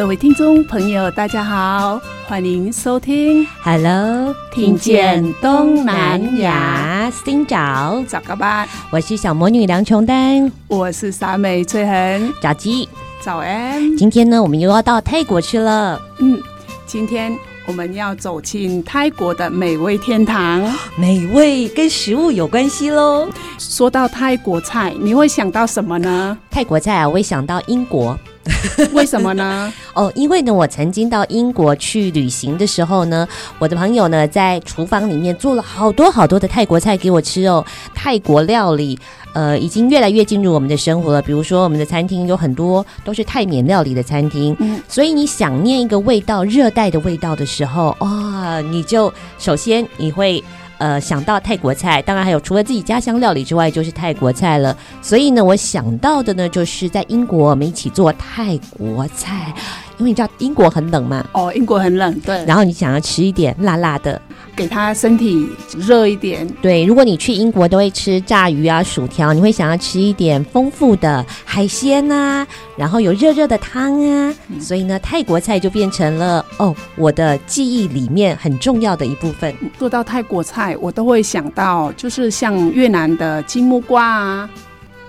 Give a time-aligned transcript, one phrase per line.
[0.00, 12.88] 各位听众朋友，大家好，欢迎收听 Hello，听见东南亚，新找早个班，我是小魔女梁琼丹，我是傻美翠恒，早吉，
[13.20, 13.94] 早安。
[13.98, 16.00] 今天呢，我们又要到泰国去了。
[16.18, 16.40] 嗯，
[16.86, 20.62] 今天我们要走进泰国的美味天堂，
[20.96, 23.28] 美味跟食物有关系喽。
[23.58, 26.38] 说到泰国菜，你会想到什么呢？
[26.50, 28.18] 泰国菜啊，我会想到英国。
[28.92, 29.72] 为什么呢？
[29.94, 33.26] 哦，因为呢，我曾经到英国去旅行的时候呢，
[33.58, 37.64] 我的朋友呢在厨房里面做了好多好多的泰国菜给我吃哦。
[37.94, 38.98] 泰国料理，
[39.34, 41.20] 呃，已经越来越进入我们的生活了。
[41.20, 44.56] 比如说，我们的餐厅有很多都是泰缅料理的餐厅。
[44.58, 50.42] 嗯，所以你想念一个味道，热带的味道的时候，哇、哦，你就首先你会。
[50.80, 54.74] 呃，想到泰国菜，当然还有除了自己家乡料理之外，就是泰国菜了。
[55.02, 59.54] 所以呢，我想到的呢，就是在英国我们一起做泰国菜，
[60.00, 61.24] 因为你知道英国很冷嘛。
[61.32, 62.42] 哦，英国很冷，对。
[62.46, 64.20] 然后你想要吃一点辣辣的。
[64.56, 66.46] 给他身体热一点。
[66.60, 72.46] 对，如果你去英国都会吃炸鱼啊、薯条，你会想要吃一点丰富的海鲜啊，
[72.76, 79.54] 然后有热热的汤啊，嗯、所以呢，泰国菜就变成了哦，我的记忆里面很重要的一部分。
[79.78, 84.50] 做到泰国菜，我都会想到就是像越南的青木瓜啊。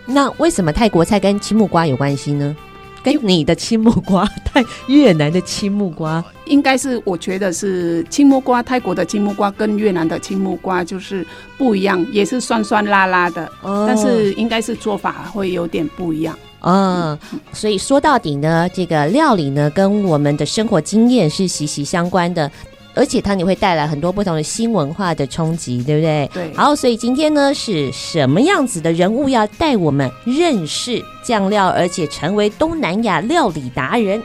[0.05, 2.55] 那为什么泰国菜跟青木瓜有关系呢？
[3.03, 11.25] 跟你的青木瓜，泰越南的青木瓜，应该是我觉得是青木瓜，泰国的青木瓜跟越南的青木瓜就是
[11.57, 16.37] 不一样，也是酸酸辣辣的，哦、但是应该是做法会有点不一样。
[16.63, 17.17] 嗯，
[17.53, 22.51] 所以说到底呢，这个料理呢，跟我们的生活经验是息息相关的。
[22.93, 26.29] 而且它你会带来很多不同的新文化的冲击，对不对？
[26.33, 26.53] 对。
[26.55, 34.21] 好，所以今天呢，是什么样子的人物要带我们认识酱料，而且成为东南亚料理达人？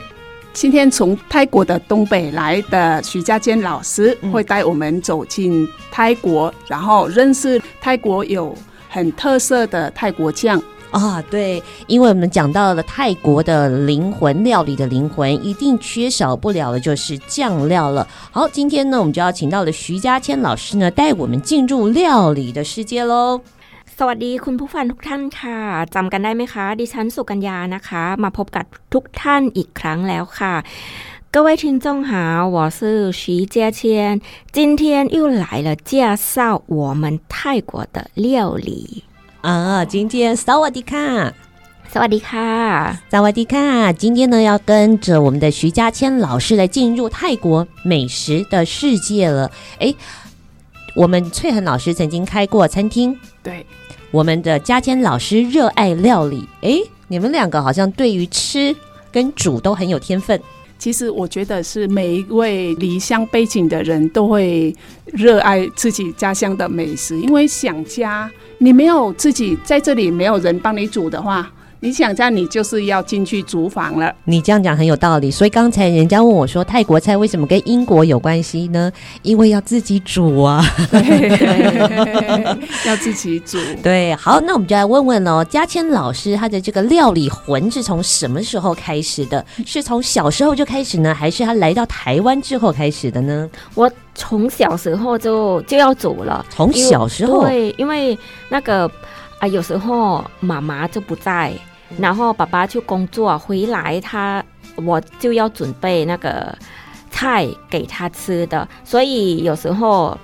[0.53, 8.55] 今天从泰国的东北来的徐家坚老师会带我们走进泰国，嗯、然后认识泰国有
[8.89, 10.61] 很特色的泰国酱。
[10.90, 18.06] 啊，对，因为我们讲到了泰国的灵魂，料理的灵魂，一定缺少不了的就是酱料了。
[18.30, 23.40] 好，今天呢，我们就要请到了徐家谦老师呢，带我们进入料理的世界喽。
[23.98, 25.58] สวัสดีคุณผู้ฟังทุกท่านค่ะ
[25.94, 30.54] จำกันได้ไหมคะดิฉันสุกัญญานะคะมาพบกับทุกท่านอีกครั้งแล้วค่ะ
[31.34, 32.12] 各位听众好，
[32.56, 34.20] 我是徐家谦，
[34.56, 34.80] 今天
[35.16, 39.04] 又来了介绍我们泰国的料理。
[39.47, 41.33] 啊，今天萨瓦迪卡，
[41.89, 43.93] 萨瓦迪卡，萨瓦迪卡。
[43.93, 49.49] 今天呢，要跟着我们的徐家谦老师来进入泰国美食的世界了。
[49.79, 49.95] 哎，
[50.97, 53.65] 我们翠恒老师曾经开过餐厅，对，
[54.11, 56.45] 我们的家谦老师热爱料理。
[56.59, 58.75] 哎，你们两个好像对于吃
[59.13, 60.37] 跟煮都很有天分。
[60.77, 64.75] 其实我觉得是每一位离乡背景的人都会
[65.05, 68.29] 热爱自己家乡的美食，因为想家。
[68.59, 71.51] 你没有自己在这里，没有人帮你煮的话。
[71.79, 74.11] 你想这样，你就是要进去厨房了。
[74.25, 75.29] 你这样讲很有道理。
[75.29, 78.91] 所以刚才人家问我说，泰国菜为什么跟英国有关系呢？
[79.21, 80.65] 因为要自己煮啊，
[82.85, 83.59] 要自己煮。
[83.83, 89.45] 对，好，那我们就来问问哦，嘉谦老师他的这个料理魂是从什么时候开始的？
[89.63, 93.47] 是从小时候就开始呢，还是他来到台湾之后开始的呢？
[93.75, 96.43] 我从小时候就就要煮了。
[96.49, 98.17] 从小时候，对，因为
[98.49, 98.89] 那个。
[99.39, 101.53] 啊，有时候妈妈就不在，
[101.97, 104.43] 然后爸爸去工作回来他，
[104.75, 106.55] 他我就要准备那个
[107.11, 110.17] 菜给他吃的，所以有时候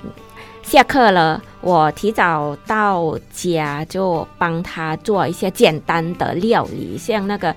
[0.62, 7.56] 下课了，我提早到家就帮他做一些简单的料理，像那个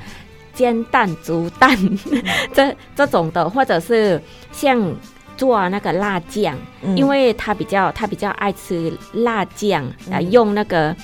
[0.52, 1.76] 煎蛋、煮蛋，
[2.52, 4.20] 这这种的，或者是
[4.52, 4.94] 像
[5.36, 6.96] 做那个辣酱，嗯。
[6.96, 10.96] 因为他比较他比较爱吃辣酱，啊、嗯用那个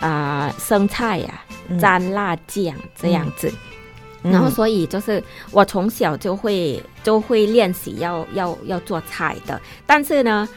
[0.00, 1.78] 啊、呃生菜呀、嗯。
[1.78, 3.52] 沾辣酱这样子。
[4.22, 4.32] 嗯。
[4.32, 5.22] 然后，所以就是
[5.52, 10.48] 我从小就会就会练习要要要做菜的，但是呢，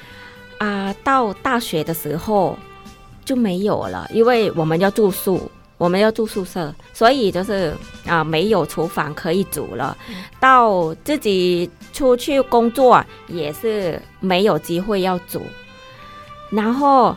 [0.57, 2.57] 啊、到大学的时候
[3.23, 7.73] 就没有了，因为我们要住宿，我们要住宿舍，所以就是
[8.07, 9.95] 啊、没有厨房可以煮了。
[10.39, 15.45] 到自己出去工作也是没有机会要煮，
[16.49, 17.15] 然后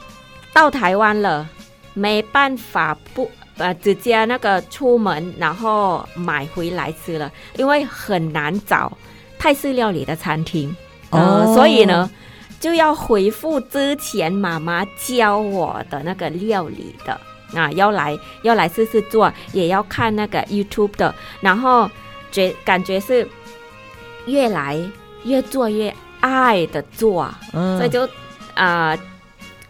[0.53, 1.49] 到台湾了，
[1.94, 3.31] 没办法不。
[3.56, 8.93] 呃，直接那个出门，然后买回来吃了，因为很难找
[9.38, 10.75] 泰式料理的餐厅，
[11.11, 12.11] 呃，哦所以呢，
[12.58, 17.12] 就要回复之前妈妈教我的那个料理的
[17.55, 21.88] 啊，要来要来试试做，也要看那个 YouTube 的，然后
[22.32, 23.25] 觉感觉是
[24.26, 24.76] 越来
[25.23, 28.05] 越做越爱的做，嗯所以就
[28.55, 28.99] 啊、呃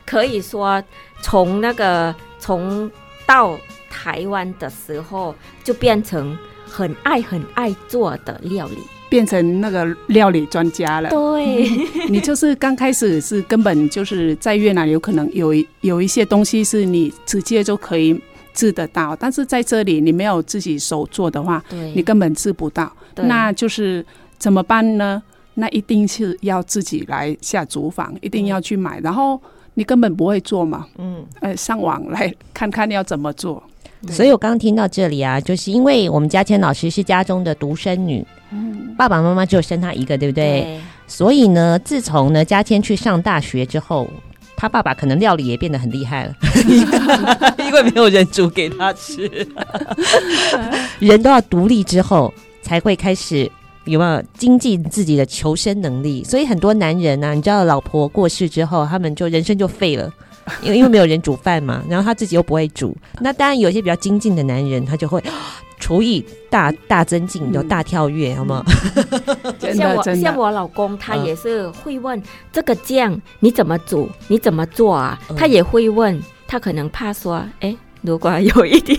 [0.06, 0.82] 可以说
[1.24, 2.90] 从那个从
[3.24, 5.34] 到台湾的时候，
[5.64, 6.36] 就变成
[6.66, 8.76] 很爱很爱做的料理。
[9.08, 11.08] 变成那个料理专家了。
[11.08, 11.66] 对，
[12.10, 18.20] 你就是刚开始是根本就是在越南有可能有一有一些东西是你直接就可以
[18.52, 22.92] 治得到，但是在这里你没有自己手做的话，对你根本治不到。
[23.14, 24.04] 对那就是
[24.36, 25.22] 怎么办呢？
[25.54, 29.40] 那一定是要自己来下厨房，一定要去买，然后
[29.74, 33.62] 你根本不会做嘛，嗯，呃，上网来看看要怎么做。
[34.08, 38.24] 所以我刚刚听到这里啊，就是因为我们嘉谦老师是家中的独生女，
[38.98, 40.62] 爸爸妈妈只有生她一个，对不对？
[40.62, 44.08] 对所以呢，自从呢嘉谦去上大学之后，
[44.56, 46.34] 他爸爸可能料理也变得很厉害了，
[47.58, 49.28] 因为没有人煮给他吃，
[51.00, 52.32] 人都要独立之后
[52.62, 53.50] 才会开始。
[53.84, 56.25] 有没有精进自己的求生能力？
[56.25, 60.12] 所以很多男人啊，你知道，老婆过世之后，他们就人生就废了，
[60.62, 62.96] 因为因为没有人煮饭嘛，然后他自己又不会煮。
[63.20, 65.22] 那当然有一些比较精进的男人，他就会
[65.78, 68.64] 厨艺大大增进，有大跳跃，好吗？
[69.75, 72.22] 像我像我老公，他嗯也是会问、
[72.52, 75.19] 这个酱你怎么煮，你怎么做啊？
[75.28, 78.98] 嗯他也会问，他可能怕说，哎，如果有一天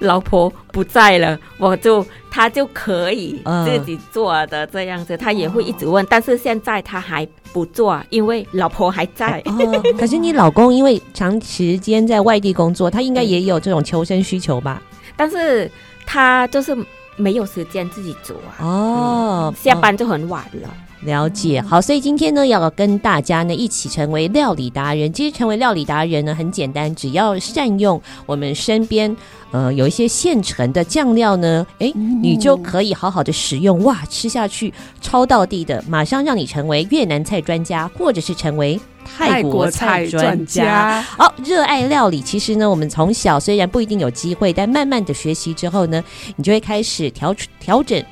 [0.00, 6.06] 老婆不在了，我就他就可以自己做的这样子，他也会一直问。
[6.08, 9.42] 但是现在他还不做，因为老婆还在。
[9.46, 14.82] 哦，可是你老公因为长时间在外地工作，他应该也有这种求生需求吧？
[15.16, 15.70] 但是
[16.04, 16.76] 他就是
[17.16, 20.68] 没有时间自己煮啊，哦，下班就很晚了。
[21.02, 25.12] 了解，好，所以今天呢，要跟大家呢一起成为料理达人。
[25.12, 29.14] 其实成为料理达人呢，很简单，只要善用我们身边
[29.50, 41.00] 呃有一些现成的酱料呢，诶，你就可以好好的使用，哇，吃下去超到地的，马上让你成为越南菜专家，或者是成为泰国菜专家。
[41.02, 46.02] 好，热爱料理，其实呢，我们从小虽然不一定有机会，但慢慢的学习之后呢，
[46.34, 48.02] 你就会开始调调整，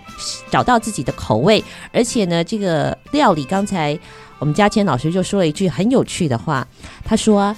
[0.50, 1.62] 找到自己的口味。
[1.92, 3.98] 而且呢，这个料理，刚才
[4.38, 6.66] 我们嘉谦老师就说了一句很有趣的话，
[7.04, 7.54] 他说：“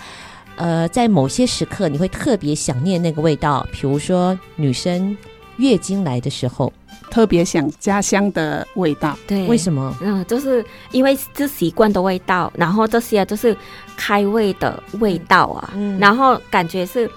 [0.57, 5.17] 呃，在某些时刻，你会特别想念那个味道，比如说女生
[5.57, 6.73] 月经来的时候，
[7.11, 9.17] 特别想家乡的味道。
[9.27, 9.95] 对，为什么？
[10.01, 13.57] 嗯，就是因为是习惯的味道，然后这些就是
[13.97, 17.11] 开胃的味道啊，嗯然后感觉是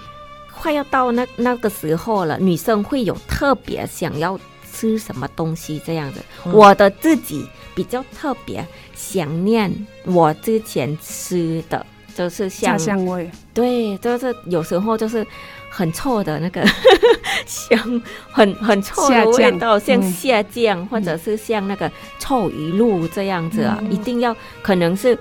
[0.58, 4.38] 快要到那那个时候了，女生会有特别想要
[4.80, 6.22] 吃什么东西这样子。
[6.46, 6.54] 嗯。
[6.54, 7.46] 我的自己
[7.76, 9.70] 比较特别想念
[10.06, 15.26] 我之前吃的，就是家像乡味，对，就是有时候就是
[15.70, 16.66] 很臭的那个
[17.46, 20.12] 香，很很臭的味道，像嗯。
[20.14, 23.92] 虾酱、或者是像那个臭鱼露这样子啊，嗯。
[23.92, 25.18] 一定要可能是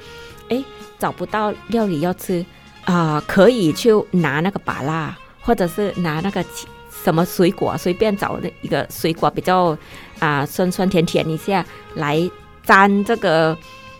[0.48, 0.62] 哎
[0.98, 2.44] 找不到料理要吃
[2.84, 6.66] 啊、可以去拿那个把辣，或者是拿那个其
[7.02, 9.76] 什么水果，随便找那一个水果比较
[10.18, 11.64] 啊、酸酸甜甜一下
[11.94, 12.18] 来
[12.64, 13.56] 沾这个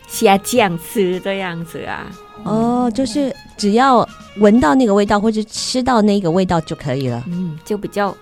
[0.07, 2.11] 虾酱吃这样子啊。
[2.45, 8.15] 哦，就是只要闻到那个味道，或者吃到那个味道就可以了，嗯，就比较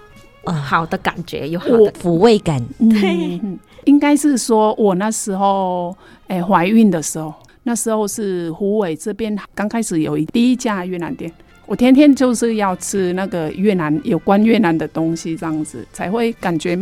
[0.45, 2.62] 啊好的感觉，有好的抚慰感。
[2.78, 5.97] 对嗯，应该是说我那时候
[6.28, 7.33] 哎怀孕的时候，
[7.64, 11.30] 那时候是湖尾这边刚开始有一第一家越南店，
[11.66, 16.78] 我天天就是要吃那个越南有关越南的东西，这样子才会感觉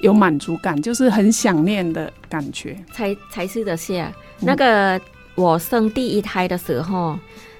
[0.00, 2.76] 有满足感，就是很想念的感觉。
[2.92, 4.10] 才才吃得下。
[4.40, 5.00] 那个
[5.34, 7.18] 我生第一胎的时候，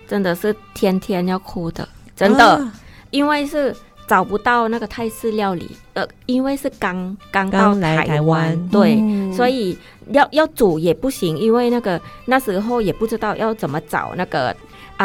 [0.08, 1.86] 真的是天天要哭的，
[2.16, 2.72] 真的，啊。
[3.10, 3.76] 因为是
[4.08, 8.48] 找不到那个泰式料理，呃，因为是刚刚到刚来台湾。
[8.48, 9.30] 湾，对，嗯。
[9.34, 9.76] 所以
[10.12, 14.56] 要要煮也不行，因为那个那时候也不知道要怎么找那个啊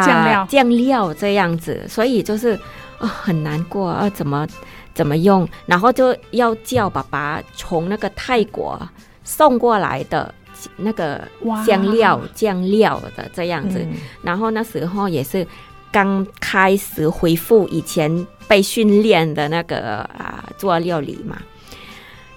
[0.04, 0.46] 酱料。
[0.48, 2.60] 酱料这样子，所以就是啊、
[3.00, 4.46] 呃很难过啊，怎么
[4.94, 8.80] 怎么用，然后就要叫爸爸从那个泰国
[9.22, 10.34] 送过来的
[10.76, 11.20] 那个
[11.66, 13.96] 酱料酱料的这样子，嗯。
[14.22, 15.46] 然后那时候也是
[15.92, 21.36] 刚开始恢复以前被训练的那个啊做料理嘛，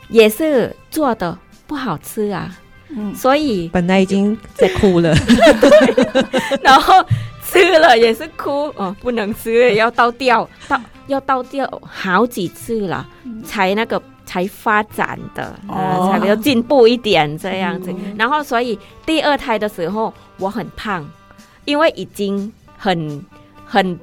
[0.09, 2.55] 也是做的不好吃啊，
[2.89, 3.15] 嗯。
[3.15, 5.15] 所以本来已经在哭了，
[6.61, 7.03] 然后
[7.51, 8.71] 吃了也是哭。
[8.75, 13.07] 哦，不能吃，要倒掉，倒要倒掉好几次了，
[13.43, 17.91] 才那个才发展的，呃哦才比较进步一点这样子。
[17.91, 21.05] 嗯然后所以第二胎的时候我很胖，
[21.65, 23.23] 因为已经很
[23.65, 23.99] 很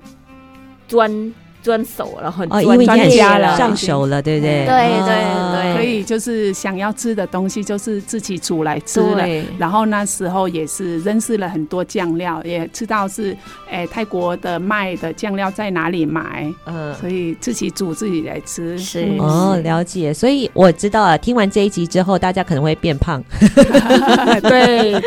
[0.86, 4.64] 专专手了，很哦，专因为已经很专业了，上手了，对不对？
[4.66, 9.24] 对哦对对可以就是想要吃的东西，就是自己煮来吃了。
[9.58, 13.36] 然后那时候也是认识了很多酱料，也知道是
[13.70, 16.94] 哎泰国的卖的酱料在哪里买，嗯。
[17.00, 18.78] 所以自己煮自己来吃。
[18.78, 21.18] 是嗯哦，了解，所以我知道了。
[21.18, 23.22] 听完这一集之后，大家可能会变胖。
[24.42, 25.00] 对，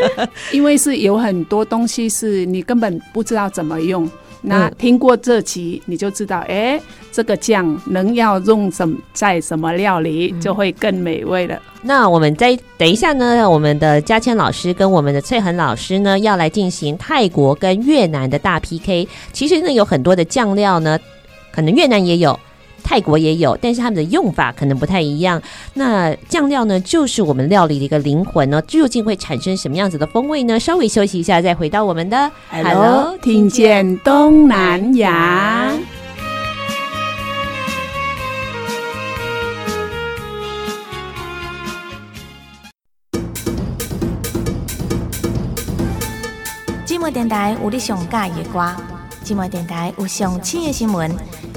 [0.51, 4.09] 因为是有很多东西是你根本不知道怎么用。
[4.41, 6.81] 那嗯听过这集，你就知道，哎，
[7.11, 11.61] 这个酱能要用什么在什么料理，就会更美味了。
[11.83, 19.07] 那我们再等一下呢，我们的嘉谦老师跟我们的翠恒老师呢，要来进行泰国跟越南的大 PK。
[19.31, 20.99] 其实呢，有很多的酱料呢，
[21.51, 22.39] 可能越南也有。
[22.83, 25.41] 泰国也有，但是他们的用法可能不太一样。
[25.73, 30.59] 那酱料呢，就是我们料理的一个灵魂呢，究竟会产生什么样子的风味呢？
[30.59, 35.71] 稍微休息一下，再回到我们的 Hello，听见东南亚。
[46.85, 48.59] 寂寞电台有你上喜欢的歌，
[49.23, 51.09] 寂寞电台有上新的新闻，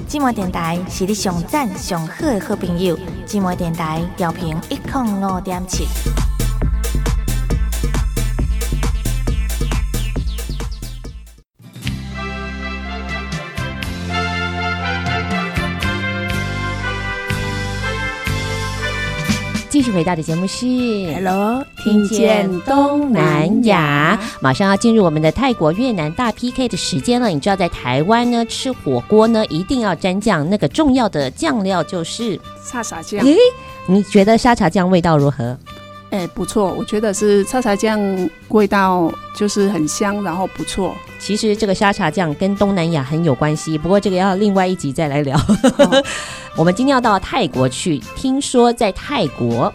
[0.09, 2.97] 寂寞电台是你上赞上好的好朋友，
[3.27, 5.87] 寂寞电台调频一零五点七。
[19.75, 20.64] 继续回到的节目是
[21.14, 24.16] Hello，听见东南亚。
[24.40, 27.26] 马上要进入我们的泰国越南大 PK 的时间了。
[27.26, 33.35] 你知道在台湾呢，吃火锅呢一定要沾酱，那个重要的酱料就是，沙茶酱，咦，
[33.87, 35.59] 你觉得沙茶酱味道如何？
[36.14, 37.99] 哎，不错，我觉得是沙茶酱
[38.50, 40.94] 味道就是很香，然后不错。
[41.18, 45.37] 其实这个沙茶酱跟东南亚很有关系，不过这个要另外一集再来聊。
[45.37, 46.04] 哦
[46.54, 49.73] 我们今天要到泰国去，听说在泰国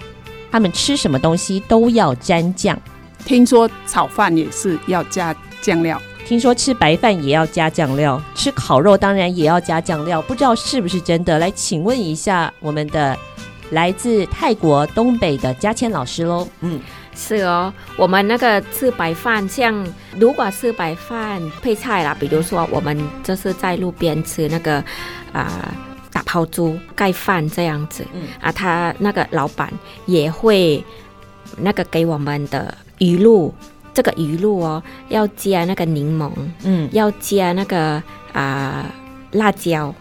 [0.49, 2.79] 他们吃什么东西都要沾酱，
[3.25, 6.01] 听说炒饭也是要加酱料。
[6.25, 11.37] 听说吃白饭也要加酱料，吃烤肉当然也要加酱料，不知道是不是真的？
[11.37, 13.17] 来，请问一下我们的
[13.71, 16.47] 来自泰国东北的嘉千老师喽。
[16.61, 16.79] 嗯，
[17.15, 19.85] 是哦，我们那个吃白饭，像
[20.17, 24.83] 如果吃白饭配菜啦，比如说我们就是在路边吃那个
[25.31, 25.73] 啊、
[26.11, 29.71] 打抛猪盖饭这样子，嗯啊，他那个老板
[30.05, 30.83] 也会
[31.57, 33.53] 那个给我们的鱼露，
[33.93, 36.31] 这个鱼露哦要加那个柠檬，
[36.63, 38.01] 嗯，要加那个
[38.33, 38.85] 啊、
[39.31, 39.93] 辣椒。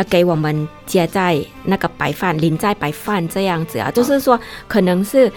[0.00, 5.30] 要给我们加在那个白饭淋在白饭这样子啊，就是说可能是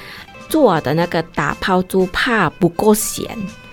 [0.47, 3.27] 做的那个打抛猪怕不够咸，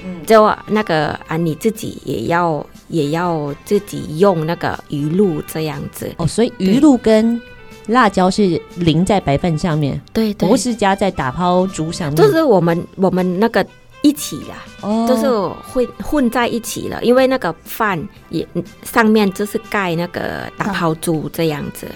[0.04, 0.26] 嗯。
[0.26, 7.40] 就那个啊你自己也要也要自己用那个鱼露这样子，哦，所以鱼露跟
[7.86, 10.48] 辣椒是淋在白饭上面，对对。
[10.48, 13.64] 不，是加在打抛猪上面，就是我们我们那个
[14.02, 14.64] 一起啦。
[14.82, 15.28] 哦就是
[15.72, 18.46] 混混在一起了，因为那个饭也
[18.82, 21.86] 上面就是盖那个打抛猪这样子，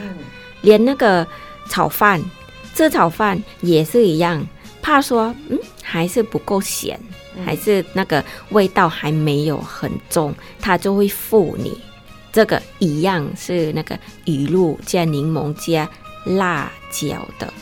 [0.63, 1.27] 连那个
[1.69, 2.23] 炒饭，
[2.75, 4.47] 这炒饭也是一样，
[4.83, 7.01] 怕说嗯还是不够咸，
[7.45, 11.79] 还是那个味道还没有很重，他就会付你。
[12.33, 15.89] 这个一样是那个鱼露加柠檬加
[16.25, 17.53] 辣椒的。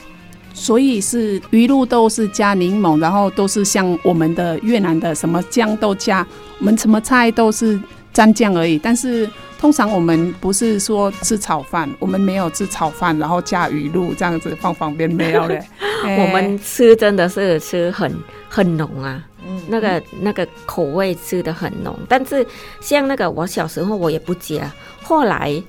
[0.63, 6.25] 所以是鱼露都是加柠檬，然后都是像我们的越南的什么酱都加，
[6.61, 7.77] 我们什么菜都是
[8.13, 8.79] 沾酱而已。
[8.79, 9.29] 但是
[9.59, 15.61] 通常我们不是说吃炒饭，我们没有吃炒饭，然后加鱼露这样子放旁边没有嘞。
[16.21, 18.17] 我们吃真的是吃很
[18.49, 19.21] 很浓啊，
[19.67, 21.99] 那个那个口味吃得很浓。
[22.09, 22.47] 但是
[22.81, 24.71] 像那个我小时候我也不加，
[25.03, 25.61] 后来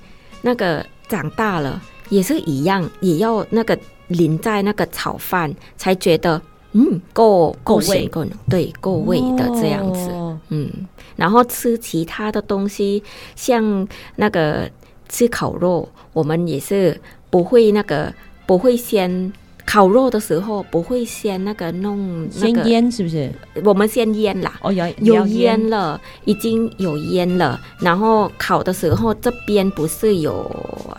[0.41, 3.75] 那个长大了也是一样，也要那个
[4.13, 6.41] 淋在那个炒饭，才觉得
[6.71, 10.09] 嗯够够咸够对够味的这样子。
[10.11, 10.69] 哦、嗯，
[11.15, 13.03] 然后吃其他的东西，
[13.35, 14.69] 像那个
[15.09, 18.13] 吃烤肉，我们也是不会那个
[18.45, 19.31] 不会先。
[19.65, 23.31] 烤肉的时候不会先那个弄那个先腌是不是？
[23.63, 27.57] 我们先腌啦，哦有有腌了，已经有腌了。
[27.79, 30.41] 然后烤的时候这边不是有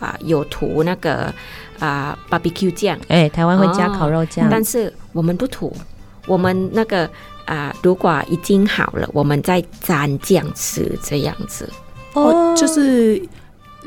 [0.01, 1.31] 啊有涂那个
[1.79, 2.97] 啊 barbecue 酱？
[3.07, 5.75] 哎，台湾会加烤肉酱，哦，但是我们不涂。
[6.27, 7.09] 我们那个
[7.45, 11.67] 啊，如果已经好了，我们再蘸酱吃这样子。
[12.13, 13.21] 哦，就是。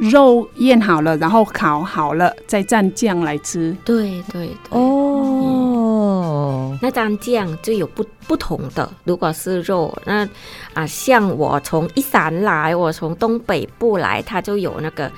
[0.00, 3.76] 肉腌好了，然后烤好了，再蘸酱来吃。
[3.84, 8.88] 对对对，哦，嗯、那蘸酱就有不不同的。
[9.02, 10.24] 如果是肉，那
[10.72, 15.10] 啊，像我从一山来，我从东北部来，它就有那个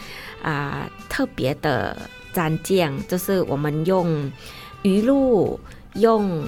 [0.43, 1.95] 啊特别的
[2.35, 4.31] 蘸酱，就是我们用
[4.83, 5.59] 鱼露，
[5.95, 6.45] 用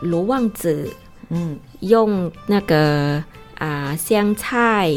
[0.00, 0.88] 罗望子，
[1.30, 3.22] 嗯，用那个
[3.58, 4.92] 啊香菜，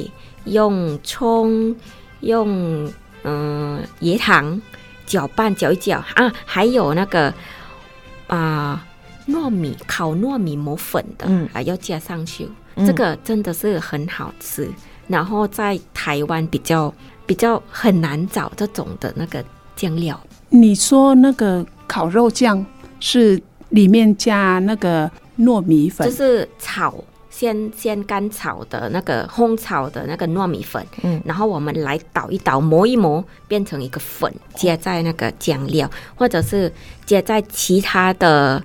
[0.45, 1.75] 用葱。
[2.21, 2.91] 用
[3.23, 4.59] 嗯椰糖
[5.05, 7.31] 搅拌搅一搅啊，还有那个
[8.25, 8.83] 啊
[9.27, 14.67] 糯米烤糯米磨粉的，嗯，还要加上去，嗯，这个真的是很好吃。
[15.07, 16.91] 然后在台湾比较
[17.27, 19.43] 比较很难找这种的那个
[19.75, 20.19] 酱料。
[20.49, 22.65] 你说那个烤肉酱
[22.99, 26.93] 是里面加那个糯米粉，就是炒。
[27.29, 36.71] 先先干炒的那个烘炒的那个糯米粉，嗯，然后我们来捣一捣，磨一磨，变成一个粉，接在那个酱料，或者是
[37.05, 38.63] 接在其他的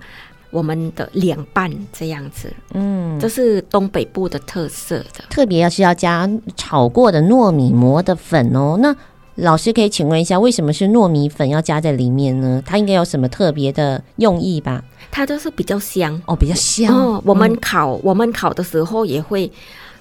[0.52, 8.78] 我们的凉拌这样子，嗯，这是东北部的特色的，特别要是要加炒过的糯米磨的粉哦。
[8.80, 8.94] 那
[9.40, 12.62] 老师可以请问一下，为什么是糯米粉要加在里面呢？
[12.64, 14.82] 它应该有什么特别的用意吧？
[15.10, 16.94] 它就是比较香哦，比较香。
[16.94, 19.50] 哦，我们烤，嗯、我们烤的时候也会，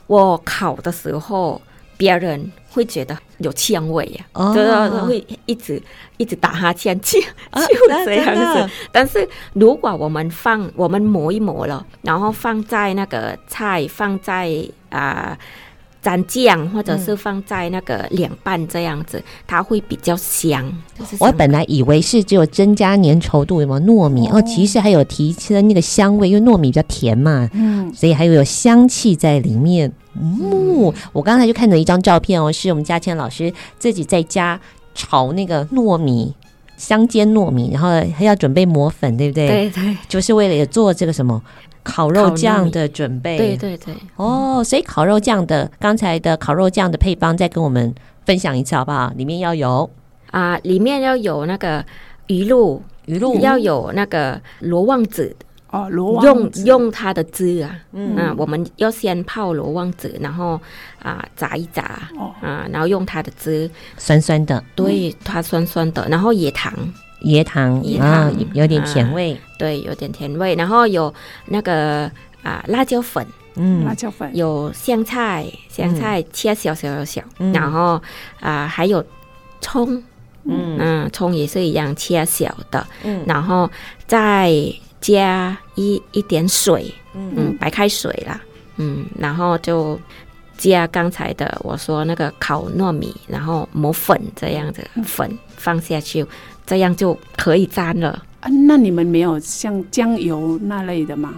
[0.07, 1.61] 我烤的时候，
[1.97, 5.81] 别人会觉得有香味呀，哦，就是会一直
[6.17, 7.25] 一直打哈欠，就就
[8.05, 8.41] 这样子。
[8.41, 14.49] 啊、但是如果我们放，我们磨一磨了，然后放在那个菜，放在
[14.89, 15.29] 啊。
[15.31, 15.37] 呃
[16.03, 20.71] 蘸酱，或者是放在那个凉拌这样子，嗯、它会比较香。
[21.19, 24.27] 我本来以为是只有增加粘稠度，有没有糯米？
[24.29, 29.91] 哦，其实还有提升那个香味，因为糯米比较甜嘛，嗯，所以还有有香气在里面。
[30.13, 34.59] 嗯，嗯我刚才就看到一张照片哦，是我们嘉倩老师自己在家
[34.95, 36.33] 炒那个糯米，
[36.77, 39.47] 香煎糯米，然后还要准备磨粉，对不对？
[39.47, 41.41] 对对，就是为了做这个什么。
[41.89, 47.93] 烤肉酱的准备，对对对，哦，所以烤肉酱的刚才的烤肉酱的配方，再跟我们
[48.25, 49.11] 分享一次好不好？
[49.15, 49.89] 里面要有？
[50.31, 51.83] 啊，里面要有那个
[52.27, 53.39] 鱼露，鱼露。
[53.39, 55.35] 要有那个罗望子。
[55.71, 56.63] 哦，罗望子。
[56.63, 60.59] 用用它的汁啊，嗯，啊，我们要先泡罗望子，然后
[60.99, 66.73] 啊炸一炸，哦，啊，然后用它的汁，酸酸的，对，它酸酸的，然后也糖。
[67.23, 70.55] 椰糖，椰糖啊，有点甜味，啊，对，有点甜味。
[70.55, 71.13] 然后有
[71.45, 72.09] 那个
[72.43, 78.01] 啊辣椒粉，嗯，辣椒粉，有香菜，香菜切小小小小，嗯，然后
[78.39, 79.03] 啊还有
[79.61, 80.01] 葱，
[80.43, 80.77] 嗯。
[80.79, 83.69] 嗯，葱也是一样切小的，嗯，然后
[84.07, 84.51] 再
[85.01, 88.39] 加一一点水，嗯，嗯，白开水啦，
[88.77, 89.99] 嗯，然后就
[90.57, 96.25] 加刚才的我说那个烤糯米，然后磨粉这样子，粉放下去。
[96.69, 98.09] 这样就可以沾了
[98.41, 98.49] 啊？
[98.67, 101.33] 那你们没有像酱油那类的吗？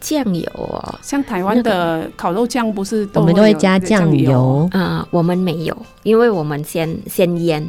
[0.00, 5.06] 酱油哦，像台湾的烤肉酱不是都我们都会加酱油啊？
[5.10, 7.66] 我们没有，因为我们先先腌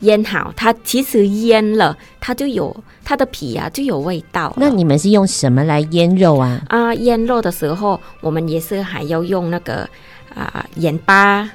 [0.00, 4.54] 腌好，它其实腌了它就有它的皮啊就有味道。
[4.56, 6.62] 那你们是用什么来腌肉啊？
[6.68, 9.88] 啊，腌肉的时候我们也是还要用那个
[10.34, 11.48] 啊盐巴，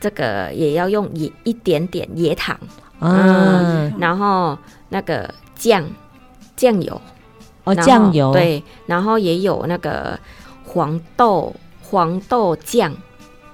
[0.00, 2.58] 这个也要用一一点点椰糖。
[3.00, 5.84] 嗯，然后那个酱
[6.56, 7.00] 酱油。
[7.64, 8.32] 哦，酱油。
[8.32, 10.18] 对，然后也有那个
[10.64, 12.94] 黄豆黄豆酱，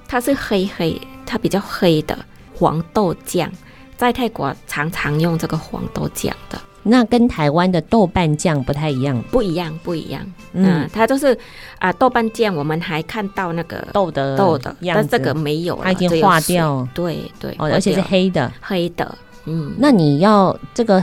[0.06, 2.18] 它是黑黑，它比较黑的
[2.54, 3.50] 黄豆酱，
[3.96, 6.58] 在泰国常常用这个黄豆酱的。
[6.84, 10.20] 那跟台湾的豆瓣酱不太一样，不一样，不一样。
[10.52, 11.38] 嗯，它就是
[11.78, 16.86] 啊，豆瓣酱我们还看到那个豆的豆的，但这个没有了，它已经化掉。
[16.92, 19.16] 对对，哦，而且是黑的，黑的。
[19.44, 21.02] 嗯，那你要这个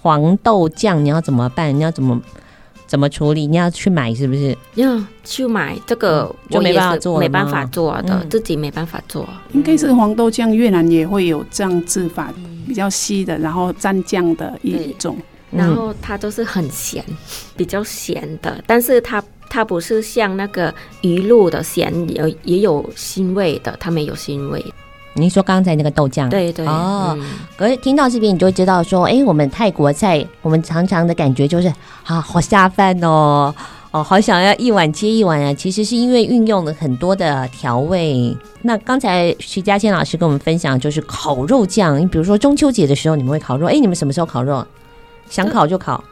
[0.00, 1.74] 黄豆酱，你要怎么办？
[1.74, 2.20] 你要怎么
[2.86, 3.46] 怎么处理？
[3.46, 4.56] 你要去买是不是？
[4.74, 9.28] 要去买这个，我没办法做，没办法做的，嗯、自己没办法做。
[9.52, 12.32] 应该是黄豆酱，越南也会有这样制法，
[12.66, 15.16] 比较稀的，然后蘸酱的一种。
[15.50, 17.04] 然后它都是很咸，
[17.56, 24.64] 比较咸的，但是它它不是像那个鱼露的咸，也也有腥味的，它没有腥味。
[25.16, 27.24] 你说刚才那个豆酱，对对哦，嗯、
[27.56, 31.68] 可是听到这边你就知道说，哎，我们泰国菜，我们常常的感觉就是
[32.04, 33.54] 啊，好下饭哦，
[33.92, 35.54] 哦，好想要一碗接一碗啊。
[35.54, 38.36] 其实是因为运用了很多的调味。
[38.62, 42.00] 那刚才徐佳倩老师跟我们分享，就是烤肉酱。
[42.00, 43.68] 你比如说中秋节的时候，你们会烤肉？
[43.68, 44.66] 哎，你们什么时候烤肉？
[45.30, 46.02] 想烤就烤。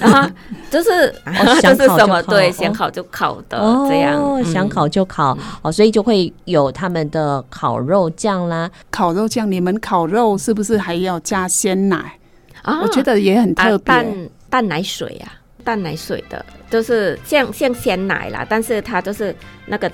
[0.00, 0.30] 啊，
[0.70, 0.90] 就是、
[1.26, 8.70] 哦、想烤什么对，想烤就烤的、哦、这样，哦，想烤就烤、嗯、哦，所以就会有他们的烤肉酱啦。
[8.90, 12.12] 烤肉酱，你们烤肉是不是还要加鲜奶
[12.62, 12.80] 啊？
[12.82, 14.06] 我觉得也很特别，淡
[14.50, 19.34] 淡奶水啊，淡奶水的，就是像像鲜奶啦，但是它就是
[19.66, 19.90] 那个。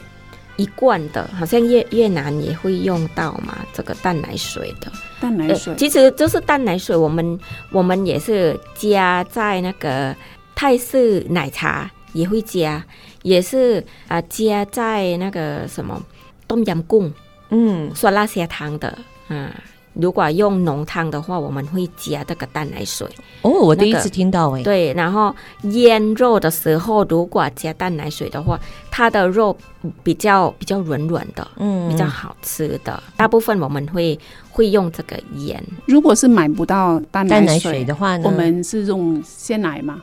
[0.61, 6.95] 一罐的，好像越越南也会用到嘛，这个淡奶水的淡奶水，其实就是淡奶水。
[6.95, 7.39] 我们
[7.71, 10.15] 我们也是加在那个
[10.55, 12.85] 泰式奶茶也会加，
[13.23, 16.01] 也是啊加在那个什么
[16.47, 17.11] 东阳贡，
[17.49, 19.51] 嗯，酸辣虾汤的，嗯。
[19.95, 23.09] 如果用浓汤的话，我们会加这个淡奶水。
[23.43, 24.63] 哦，我第一次听到哎、欸。
[24.63, 28.59] 对，然后腌肉的时候，如果加淡奶水的话，
[28.91, 29.57] 它的肉
[30.03, 33.03] 比较比较软软的，嗯，比较好吃的。
[33.17, 34.19] 大部分我们会
[34.51, 35.63] 会用这个盐。
[35.87, 40.01] 如果是买不到淡奶水，淡奶水的话呢，我们是用鲜奶吗？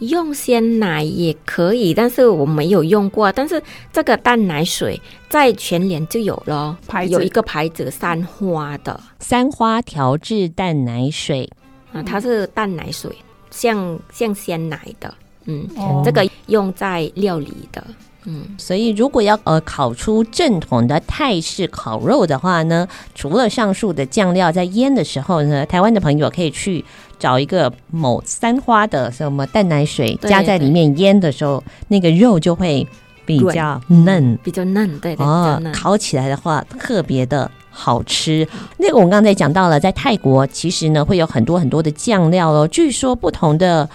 [0.00, 3.30] 用鲜奶也可以，但是我没有用过。
[3.32, 11.48] 但是这个淡奶水在全联就有了，牌有一个牌子三花的三花调制淡奶水
[11.92, 13.10] 啊，它是淡奶水，
[13.50, 17.84] 像像鲜奶的，嗯，哦、这个用在料理的。
[18.24, 26.84] 嗯，所以如果要呃烤出正统的泰式烤肉的话呢，除了上述的酱料在腌的时候呢，台湾的朋友可以去
[27.18, 32.86] 找一个某三花的什么淡奶水加在里面腌的时候，那个肉就会
[33.24, 38.46] 比较嫩，比较嫩，对对哦，烤起来的话特别的好吃。
[38.76, 43.88] 那个我们刚才讲到了，在泰国其实呢会有很多很多的酱料哦，据说不同的。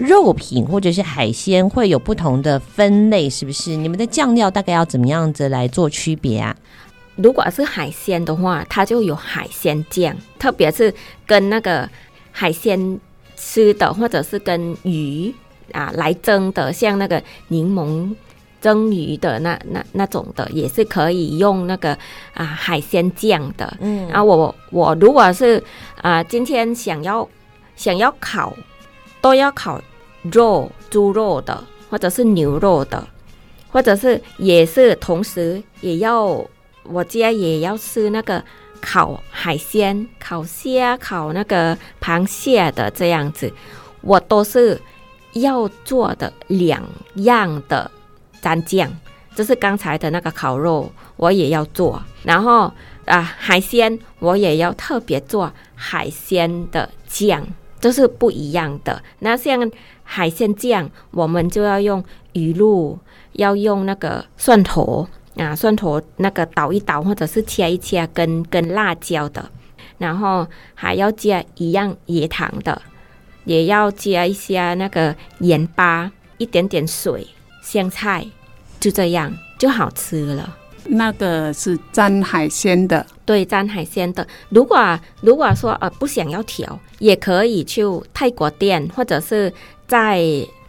[0.00, 3.76] 肉品或者是海鲜会有不同的分类，是不是？
[3.76, 6.56] 你们的酱料大概要怎么样子来做区别啊？
[7.16, 10.92] 如果是海鲜的话，它就有海鲜酱，特别是
[11.26, 11.86] 跟那个
[12.32, 12.98] 海鲜
[13.36, 15.30] 吃的，或者是跟鱼
[15.72, 18.14] 啊来蒸的，像那个柠檬
[18.58, 21.90] 蒸鱼的那那那种的，也是可以用那个
[22.32, 23.76] 啊海鲜酱的。
[23.80, 25.62] 嗯，然后我我如果是
[26.00, 27.28] 啊今天想要
[27.76, 28.56] 想要烤，
[29.20, 29.78] 都要烤。
[30.22, 33.06] 肉猪肉的，或者是牛肉的，
[33.70, 36.44] 或者是也是同时也要
[36.82, 38.44] 我家也要吃那个
[38.80, 43.52] 烤海鲜、烤虾、烤那个螃蟹的这样子，
[44.02, 44.80] 我都是
[45.32, 46.82] 要做的两
[47.14, 47.90] 样的
[48.42, 48.90] 蘸酱，
[49.34, 52.72] 就是刚才的那个烤肉我也要做，然后
[53.06, 57.46] 啊海鲜我也要特别做海鲜的酱，
[57.78, 59.02] 这是不一样的。
[59.20, 59.70] 那像。
[60.12, 62.98] 海鲜酱，我们就要用鱼露，
[63.34, 69.48] 要用那个蒜头啊，蒜头那个捣一捣，或者是切一切，跟跟辣椒的，
[69.98, 70.44] 然后
[70.74, 72.82] 还要加一样椰糖的，
[73.44, 77.28] 也要加一些那个盐巴，一点点水，
[77.62, 78.26] 香菜，
[78.80, 80.56] 就这样就好吃了。
[80.86, 84.26] 那个是蘸海鲜的，对，蘸海鲜的。
[84.48, 89.52] 如果如果说呃不想要调，也可以去泰国店或者是。
[89.90, 90.22] 在，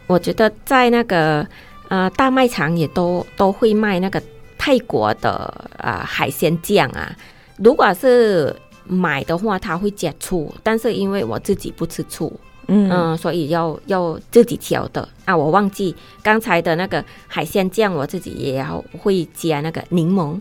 [0.08, 1.46] 我觉得在那个
[1.86, 4.20] 呃大卖场也都都会卖那个
[4.58, 5.30] 泰国的
[5.78, 7.14] 啊、呃、海鲜酱啊。
[7.58, 8.54] 如果是
[8.84, 12.32] 买的话，他会加醋，但是因为我自己不吃醋，
[12.66, 15.08] 嗯，嗯，所以要要自己调的。
[15.24, 20.34] 啊，我忘记刚才的那个海鲜酱，我自己也要会加那个柠檬，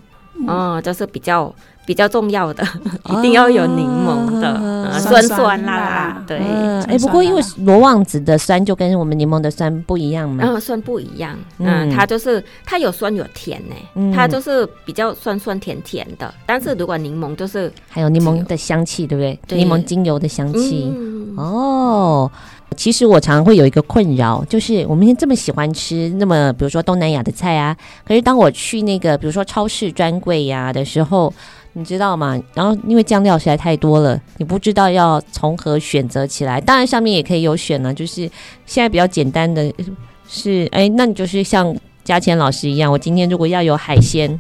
[0.48, 1.54] 哦、嗯，就是比较。
[1.86, 2.64] 比较重要的，
[3.10, 6.24] 一定要有柠檬的，啊、酸酸辣辣。
[6.28, 10.44] 对，哎、欸，不过因为罗望子的酸就跟我们柠檬的酸不一样嘛。
[10.46, 11.36] 嗯，酸不一样。
[11.58, 16.32] 嗯，它就是它有酸有甜呢，嗯、它就是比较酸酸甜甜的。
[16.46, 19.58] 但是如果柠檬就是还有柠檬的香气，对不对？
[19.58, 20.88] 柠檬精油的香气。
[20.96, 22.32] 嗯、哦，
[22.78, 31.34] 其实我常常会有一个困扰，就是我们这么喜欢吃那么比如说东南亚的菜啊，可是当我去那个比如说超市专柜呀的时候。
[31.74, 32.38] 你知道吗？
[32.54, 36.60] 然后因为酱料实在太多了，你不知道要从何选择起来。
[36.60, 38.30] 当然上面也可以有选呢，就是
[38.66, 39.74] 现在比较简单的
[40.28, 44.40] 是，哎，那你就是像嘉谦老师一样，我今天如果要有海鲜，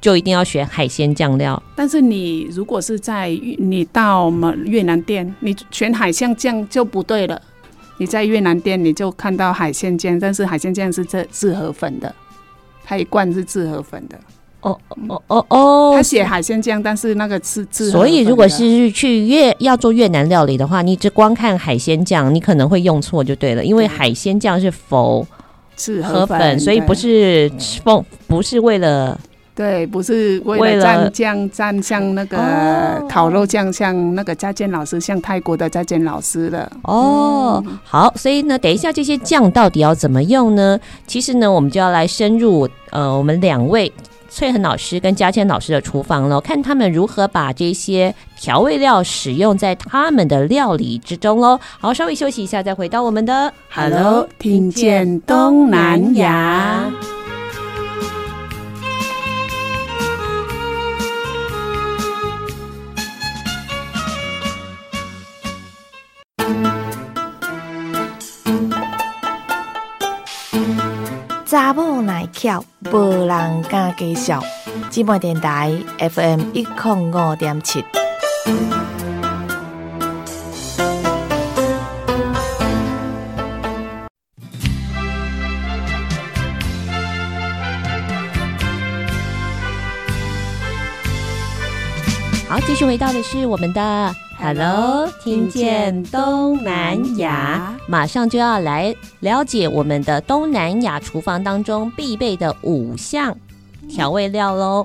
[0.00, 1.62] 就一定要选海鲜酱料。
[1.76, 7.40] 但是你如果是在你到我们越南店，你选海鲜酱就不对了。
[7.98, 12.12] 你在越南店你就看到海鲜酱，但是海鲜酱是这制和粉的，
[12.82, 14.18] 它一罐是制和粉的。
[14.62, 17.90] 哦哦哦哦，他写海鲜酱，但是那个是字。
[17.90, 25.26] 所以如果是去越要做越南料理的话，你只光看海鲜酱，你可能会用错就对了，因为海鲜酱是否
[25.76, 27.50] 是河粉，所以不是
[27.84, 29.18] 风，不是为了。
[29.54, 32.38] 对，不是为了蘸酱蘸像那个
[33.06, 37.62] 烤肉酱，像那个嘉健老师，像泰国的嘉健老师的哦。
[37.84, 40.80] 好，所以呢，等一下这些酱到底要怎么用呢？
[41.06, 43.92] 其实呢，我们就要来深入呃，我们两位
[44.34, 51.60] 翠恒老师跟嘉谦老师的厨房喽，看他们如何把这些调味料使用在他们的料理之中喽。
[51.78, 56.90] 好，稍微休息一下，再回到我们的 Hello，听见东南亚。
[71.52, 74.42] 查某耐巧，无人敢介绍。
[74.88, 77.84] 姊妹电台 FM 一零五点七。
[92.48, 94.14] 好，继续回到的是我们的。
[94.44, 103.36] Hello，听见东南亚，马上就要来了解我们的东南亚厨房当中必备的五项
[103.88, 104.84] 调味料喽。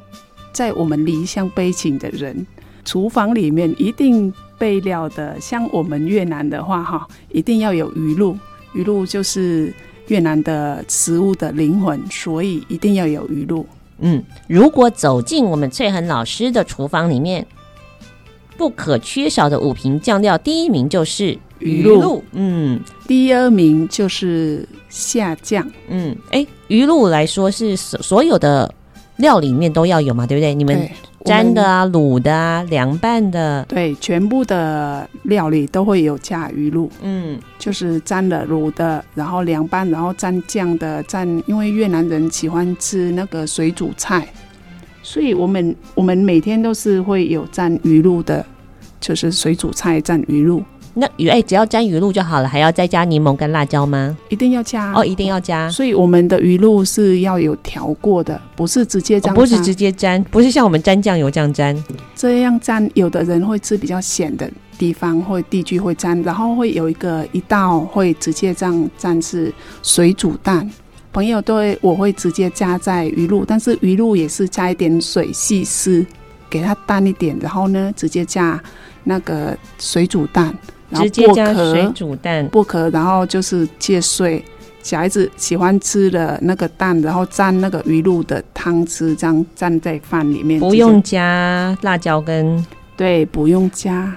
[0.54, 2.46] 在我们离乡背井的人，
[2.86, 8.38] 厨房里面一定备料的，像我们越南的话，哈，一定要有鱼露。
[8.74, 9.74] 鱼露就是
[10.06, 13.66] 越南的食物的灵魂，所以一定要有鱼露。
[14.02, 17.44] 嗯，如果走进我们翠恒老师的厨房里面。
[18.58, 28.74] 不可缺少的五瓶酱料，第一名就是鱼露，嗯，第二名就是下酱，嗯，哎，鱼露来说是所所有的
[29.18, 30.54] 料里面都要有嘛，对不对？
[30.54, 30.90] 你们
[31.26, 44.28] 沾的啊、卤的啊、凉拌的，对，全部的料理都会有加鱼露，嗯，就是沾的、卤的，然后凉拌，然后蘸酱的，蘸，因为越南人喜欢吃那个水煮菜。
[45.08, 48.46] 所以我们我们每天都是会有蘸鱼露的，
[49.00, 50.62] 就是水煮菜蘸鱼露。
[50.94, 54.18] 那鱼哎，只要沾鱼露就好了，还要再加柠檬跟辣椒吗？
[54.28, 55.70] 一定要加哦，一定要加。
[55.70, 59.36] 所以我们的鱼露是要有调过的，不是直接沾、哦。
[59.36, 61.74] 不是直接沾，不是像我们沾酱油这样沾。
[62.14, 70.70] 这样沾，有的人会吃比较咸的地方，或地区会沾，然后会有一个一道会直接这样沾是水煮蛋。
[71.12, 76.06] 朋友都会，我会直接加在鱼露，但是鱼露也是加一点水细丝，
[76.50, 78.62] 给它淡一点，然后呢，直接加
[79.04, 80.54] 那个水煮蛋，
[80.90, 84.44] 然后剥壳，水煮蛋剥壳，然后就是切碎。
[84.84, 92.66] 小孩子喜欢吃的那个蛋，然后蘸那个鱼露的汤汁，这样蘸在饭里面，不用加辣椒跟，
[92.96, 94.16] 对，不用加。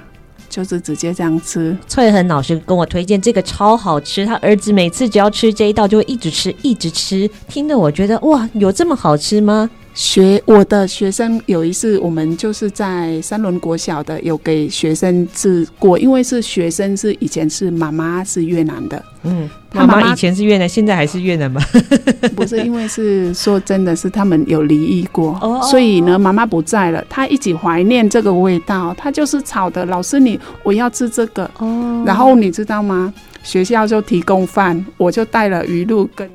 [0.51, 1.75] 就是直接这样吃。
[1.89, 9.71] 翠恒老师跟我推荐这个超好吃，他儿子每次只要吃这一道就会一直吃一直吃，听得我觉得哇，有这么好吃吗？
[9.92, 21.61] 学我的学生有一次，我们就是在三轮国小的，有给学生吃过，因为是学生是以前是妈妈是越南的，嗯，妈妈以前是越南，现在还是越南吗？
[22.37, 33.12] 不是，因为是说真的是他们有离异过，哦，所以呢，妈妈不在了，他一直怀念这个味道，他就是炒的，老师你我要吃这个，哦，然后你知道吗？
[33.42, 36.31] 学校就提供饭，我就带了鱼露跟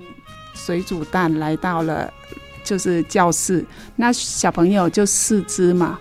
[0.53, 2.11] 水煮蛋来到了。
[2.65, 3.63] 就是教室，
[3.95, 5.97] 那小朋友就四只嘛，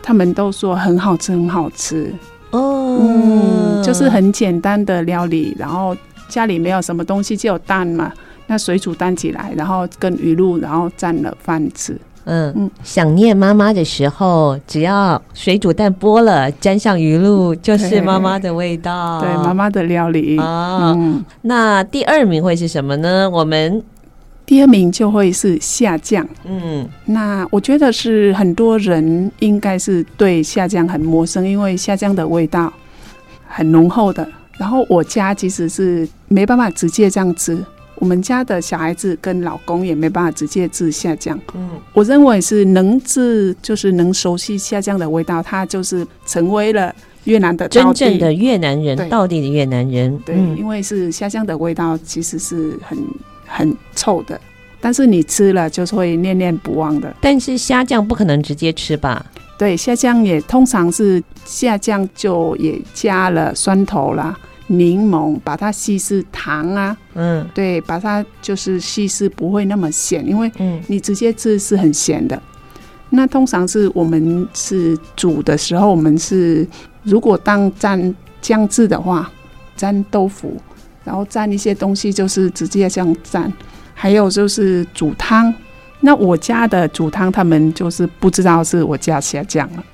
[0.00, 2.12] 他们都说很好吃，很好吃
[2.50, 2.98] 哦。
[3.00, 5.96] 嗯，就是很简单的料理，然后
[6.28, 8.12] 家里没有什么东西，就有蛋嘛，
[8.46, 11.98] 那水煮蛋起来，然后跟鱼露，然后蘸了饭吃。
[12.24, 19.18] 嗯嗯，想念妈妈的时候，只要水煮蛋剥了，沾上鱼露，就是妈妈的味道。
[19.24, 20.44] 对，妈妈的料理啊。
[20.44, 23.28] 哦嗯，那第二名会是什么呢？
[23.28, 23.82] 我们。
[24.44, 32.72] 第二名就会是下降，嗯，那我觉得是很多人应该是对下降很陌生，因为下降的味道
[33.46, 34.26] 很浓厚的。
[34.58, 37.56] 然后我家其实是没办法直接这样吃，
[37.96, 41.38] 我们家的小孩子跟老公也没办法直接吃下降。
[41.54, 50.18] 嗯，我认为是能吃，就是能熟悉下降的味道，它就是成为了越南的真正的越南人，到底的越南人。
[50.26, 52.98] 对，因为是下酱的味道，其实是很。
[53.52, 54.40] 很臭的，
[54.80, 57.14] 但是你吃了就是会念念不忘的。
[57.20, 59.24] 但是虾酱不可能直接吃吧？
[59.58, 64.36] 对，虾酱也通常是虾酱就也加了酸头啦、
[64.66, 72.40] 柠檬，把它稀释糖啊，嗯对，把它就是稀释不会那么咸，因为嗯你直接吃是很咸的。
[73.10, 76.66] 那通常是我们是煮的时候，我们是
[77.02, 79.30] 如果当蘸酱汁的话，
[79.78, 80.56] 蘸豆腐，
[81.04, 83.50] 然后蘸一些东西，就是直接这样蘸。
[83.94, 85.52] 还有就是煮汤，
[86.00, 89.84] 那我家的煮汤，他们就是不知道是我加虾酱了。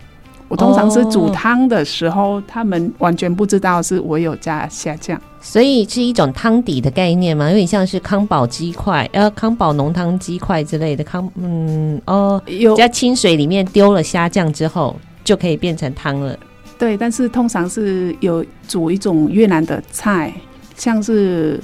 [0.48, 5.20] 我通常是煮汤的时候，他们完全不知道是我有加虾酱。
[5.42, 7.50] 所以是一种汤底的概念嘛？
[7.50, 16.34] 有点像是康宝鸡块，呃，康宝浓汤鸡块之类的康，嗯，哦，有在清水里面丢了虾酱之后，就可以变成汤了。
[16.78, 20.32] 对，但是通常是有煮一种越南的菜，
[20.78, 21.60] 像是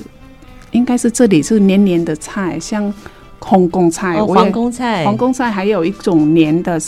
[0.73, 2.93] 应该是这里是黏黏的菜，像
[3.39, 6.79] 红公菜，哦，我也皇宫菜，皇宫菜还有一种黏的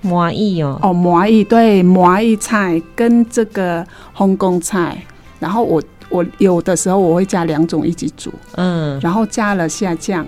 [0.00, 4.96] 麻意哦，哦，麻意对，麻意菜跟这个红公菜，
[5.38, 10.26] 然后我我有的时候我会加两种一起煮，嗯，然后加了虾酱，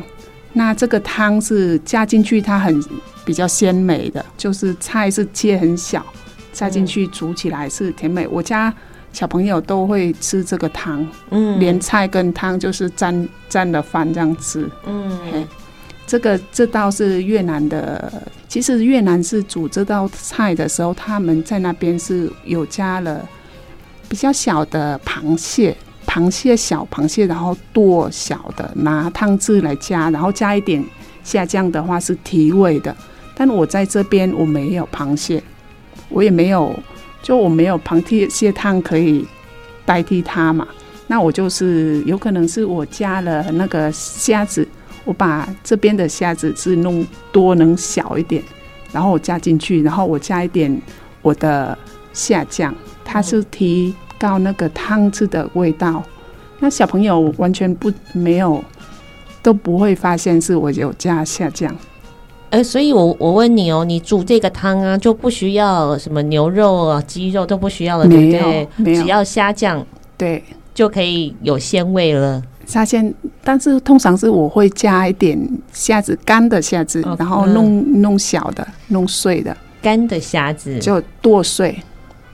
[0.53, 2.83] 那这个汤是加进去它很
[3.25, 6.05] 比较鲜美的，就是菜是切很小。
[6.53, 8.73] 加进去煮起来是甜美，我家
[9.17, 14.69] 小朋友都会吃这个汤，嗯，连菜跟汤就是沾沾了饭这样吃。
[14.85, 15.47] 嗯，嘿，
[16.07, 18.13] 这个这道是越南的，
[18.47, 23.27] 其实越南是煮这道菜的时候，他们在那边是有加了
[24.07, 25.75] 比较小的螃蟹，
[26.07, 30.85] 螃蟹小螃蟹，然后剁小的拿汤汁来加，然后加一点
[31.25, 32.95] 下酱的话是提味的，
[33.35, 35.43] 但我在这边我没有螃蟹。
[36.11, 36.79] 我也没有，
[37.27, 39.27] 就我没有螃蟹蟹汤可以
[39.85, 40.69] 代替它嘛。
[41.09, 44.65] 那我就是有可能是我加了那个虾子，
[45.05, 48.41] 我把这边的虾子是弄多能小一点，
[48.93, 50.81] 然后我加进去，然后我加一点
[51.21, 51.77] 我的
[52.13, 52.73] 虾酱，
[53.05, 56.01] 它是提高那个汤汁的味道。
[56.61, 58.63] 那小朋友完全不没有
[59.43, 61.77] 都不会发现是我有加虾酱。
[62.51, 68.69] 哎、欸，所以我我问你哦，你煮这个汤啊，就不需要什么牛肉啊、鸡肉都不需要了，对不对？
[68.77, 69.85] 没有，只要虾酱，
[70.17, 72.41] 对，就可以有鲜味了。
[72.65, 75.37] 虾鲜，但是通常是我会加一点
[75.73, 81.77] 虾子，干的虾子，哦、然后弄、嗯、弄小的，弄碎的，干的虾子就剁碎。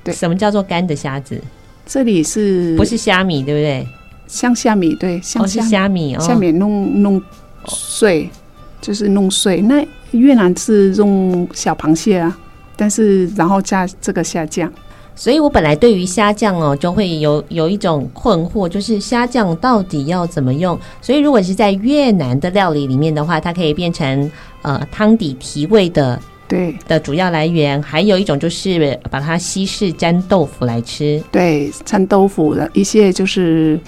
[0.04, 1.40] 对，什么叫做干的虾子？
[1.86, 3.88] 这里是不是虾米，对不对？
[4.26, 7.22] 像虾米，对，像虾、哦、虾米，虾米弄弄
[7.66, 8.24] 碎。
[8.24, 8.38] 哦
[8.82, 9.80] 就是弄碎，那
[10.18, 12.38] 越南是用小螃蟹啊，
[12.76, 14.70] 但是然后加这个虾酱，
[15.14, 20.78] 所以我本来对于虾酱哦就会有有一种困惑，就是虾酱到底要怎么用？
[21.00, 24.30] 所以如果是在越南的料理里面的话，它可以变成
[24.62, 27.82] 呃汤底提味的，对的主要来源。
[27.82, 33.78] 还有一种就是把它稀释沾豆腐来吃，对，沾豆腐的一些就是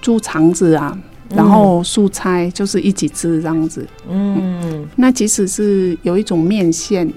[0.00, 0.96] 猪肠子啊。
[1.32, 7.08] 然后素菜就是一起吃这样子，嗯，那即使是有一种面线，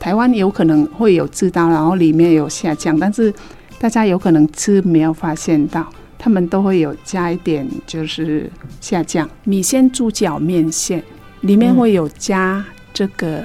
[0.00, 3.32] 台湾有可能会有知道，然后里面有下酱，但是
[3.78, 5.86] 大家有可能吃没有发现到，
[6.18, 9.30] 他们都会有加一点就是下酱。
[9.44, 11.00] 米线猪脚面线
[11.42, 13.44] 里面会有加这个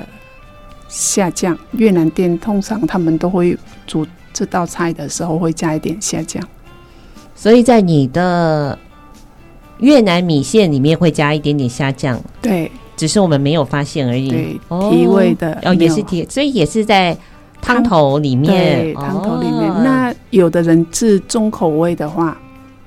[0.88, 6.44] 下酱，越南店通常他们都会煮这道菜的时候会加一点下酱，
[7.36, 8.80] 所以在你的。
[9.82, 14.30] 越南米线里面会加一点点虾酱，对，只是我们没有发现而已。
[14.30, 17.15] 对，提味的，哦，也是提，所以也是在
[17.62, 18.54] 汤头里面。
[18.54, 19.72] 对，汤头里面。
[19.72, 22.38] 哦、那有的人是重口味的话，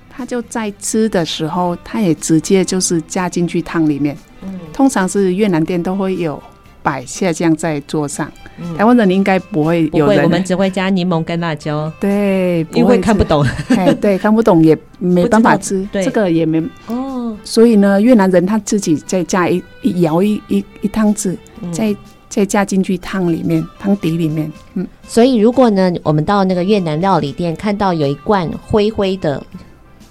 [0.09, 4.17] 他就在吃的时候，他也直接就是加进去汤里面。
[4.43, 6.41] 嗯，通常是越南店都会有
[6.85, 8.31] 摆虾酱在桌上。
[8.59, 11.91] 嗯、台湾人应该不会有人，不会，我们只会加柠檬跟辣椒。
[11.99, 13.45] 对，因为看不懂。
[13.71, 15.85] 哎，对，看不懂也 没办法吃。
[15.91, 17.37] 对，这个也没哦。
[17.43, 21.97] 所以呢，越南人他自己再加一舀一一一汤匙，嗯、再
[22.29, 24.53] 再加进去汤里面，汤底里面。
[24.75, 24.87] 嗯。
[25.03, 29.45] 所以如果呢，我们到那个越南料理店看到有一罐灰灰的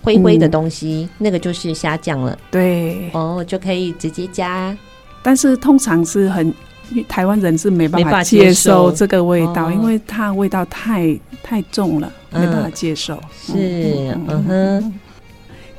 [0.01, 2.37] 灰灰的东西，嗯、那个就是虾酱了。
[2.51, 3.09] 对。
[3.13, 4.75] 哦，就可以直接加。
[5.23, 6.53] 但是通常是很。
[7.07, 13.19] 台湾人是没办法接受这个味道，因为它味道太太重了，没办法接受。
[13.35, 14.93] 是，嗯哼。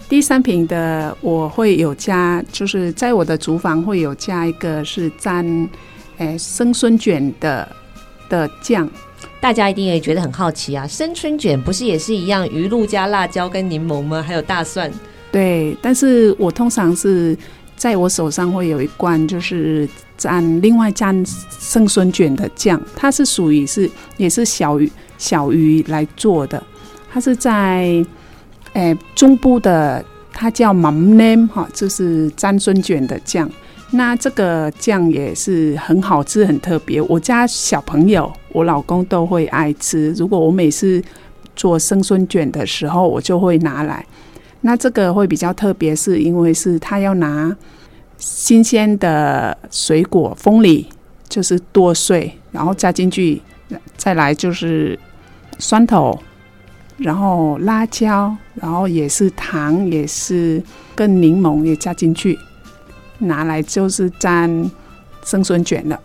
[0.09, 5.47] 第三瓶的我会有加，就是在我的厨房会有加一个是沾，
[6.17, 7.69] 诶生春卷的
[8.29, 8.89] 的酱。
[9.41, 14.25] 大家一定也觉得很好奇啊，生春卷不是也是一样鱼露加辣椒跟柠檬吗？
[14.27, 14.91] 还有大蒜。
[15.31, 17.37] 对，但是我通常是
[17.85, 19.87] 在我手上会有一罐，就是
[20.19, 26.65] 蘸另外蘸生笋卷的酱，它是属于是也是小鱼小鱼来做的，
[27.13, 28.03] 它是在
[28.73, 33.51] 诶、中部的，它叫 Mắm Nêm 哈，就是蘸笋卷的酱。
[33.91, 37.03] 那这个酱也是很好吃，很特别。
[37.03, 40.11] 我家小朋友、我老公都会爱吃。
[40.13, 41.05] 如果我每次
[41.55, 44.07] 做生笋卷的时候，我就会拿来。
[44.63, 47.55] 那这个会比较特别，是因为是他要拿
[48.25, 50.89] 新鲜的水果，凤梨
[51.29, 53.43] 就是剁碎，然后加进去，
[53.99, 54.99] 再来就是
[55.59, 56.19] 酸头，
[56.97, 60.63] 然后辣椒，然后也是糖，也是
[60.95, 62.39] 跟柠檬也加进去。
[63.19, 64.71] 拿来就是蘸
[65.23, 66.01] 生笋卷了，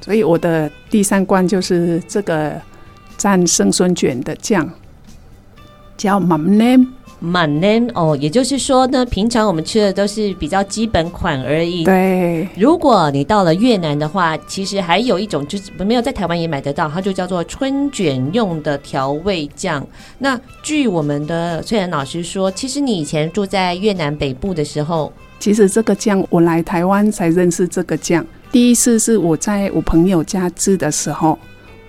[0.00, 2.54] 所以我的第三罐就是这个
[3.18, 4.70] 蘸生笋卷的酱，
[5.96, 6.86] 叫 Mắm Nêm。
[7.24, 11.82] Mắm Nêm 哦，也就是说呢，平常我们吃的都是比较基本款而已。
[11.84, 19.84] 对，如果你到了越南的话，其实还有一种就是没有在台湾也买得到，它就叫做春卷用的调味酱。
[20.18, 25.12] 那据我们的翠然老师说，其实你以前住在越南北部的时候。
[25.40, 31.38] 其实这个酱我来台湾才认识这个酱，第一次是我在我朋友家吃的时候，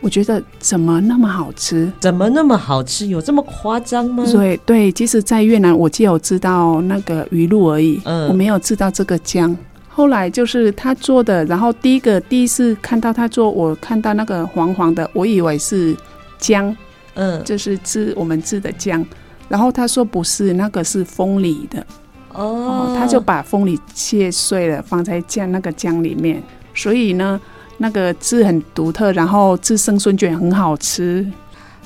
[0.06, 1.92] 我觉得怎么那么好吃？
[2.00, 3.08] 怎么那么好吃？
[3.08, 4.24] 有这么夸张吗？
[4.32, 9.58] 对对，其实，在越南我只有知道那个鱼露而已，嗯，我没有知道这个姜。
[9.90, 15.98] 后来就是他做的，然后第一个第一次看到他做，我看到那个黄黄的，我以为是
[16.38, 16.78] 姜，
[17.16, 19.04] 嗯，就是吃我们吃的姜，
[19.50, 21.84] 然后他说不是，那个是风梨的。
[22.32, 26.44] 哦，他就把凤梨切碎了，放在酱那个酱里面，
[26.76, 27.42] 所以呢，
[27.78, 31.26] 那个字很独特，然后吃生笋卷很好吃。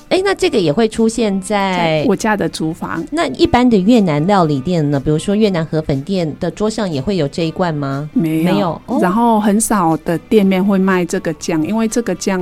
[0.09, 3.05] 哎、欸，那这个也会出现在，在我家的厨房。
[3.11, 4.99] 那一般的越南料理店呢？
[4.99, 8.09] 比如说越南河粉店的桌上也会有这一罐吗？
[8.13, 8.81] 没有，没有。
[8.87, 12.41] 哦、然后很少的店面会卖这个酱，因为这个酱，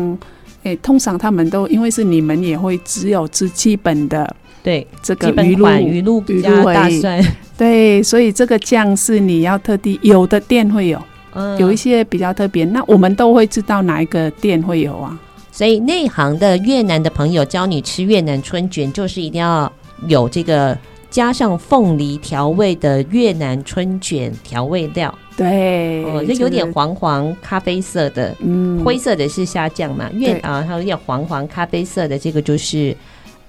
[0.64, 4.34] 哎、欸，通常他们都因为是你们也会只有吃基本的。
[4.64, 7.22] 对，这个鱼露、鱼露加大蒜，
[7.58, 11.02] 对，所以这个酱是你要特地，有的店会有，
[11.38, 15.18] 嗯，有一些比较特别，那我们都会知道哪一个店会有啊。
[15.52, 19.72] 所以内行的越南的朋友教你吃越南春卷，就是一定要
[20.08, 20.78] 有这个
[21.10, 25.14] 加上凤梨调味的越南春卷调味料。
[25.36, 32.96] 对，哦，就有点黄黄咖啡色的，嗯，灰色的是虾酱嘛，越啊，它有点黄黄咖啡色的这个就是。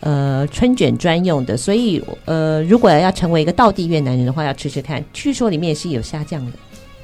[0.01, 5.05] 呃，春卷专用的，所以呃，如果要成为一个道地越南人的话，要吃吃看。
[5.13, 6.53] 据说里面也是有虾酱的。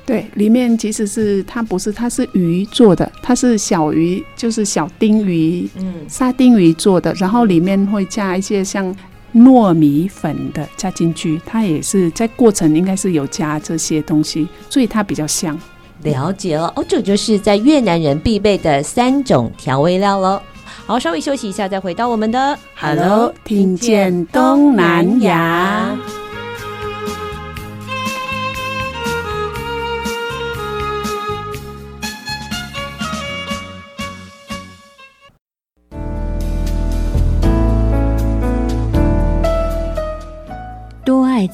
[0.07, 8.95] 对，里面其实是它不是，它是鱼做的，它是小鱼，就是小丁鱼，嗯，沙丁鱼做的，然后里面会加一些像
[9.35, 15.59] 糯米粉的加进去，它也是在过程应该是有加这些东西，所以它比较香。
[16.03, 20.39] 了解了，哦，这就是在越南人必备的三种调味料喽。
[20.85, 25.97] 好，稍微休息一下，再回到我们的 Hello，听见东南亚。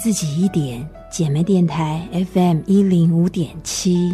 [0.03, 4.11] 自己一点，姐妹电台 FM 一零五点七。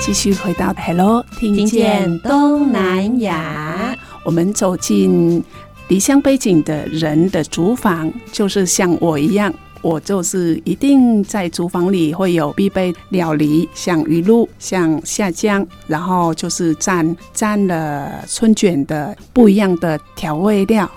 [0.00, 3.96] 继续回到 Hello，听见东南亚。
[4.24, 5.42] 我们走进
[5.88, 9.52] 离乡背景的人的厨房，就是像我一样，
[9.82, 20.88] 我就是一定在厨房里会有必备料理，像鱼露，像虾酱，然后就是蘸蘸了春卷的不一样的调味料。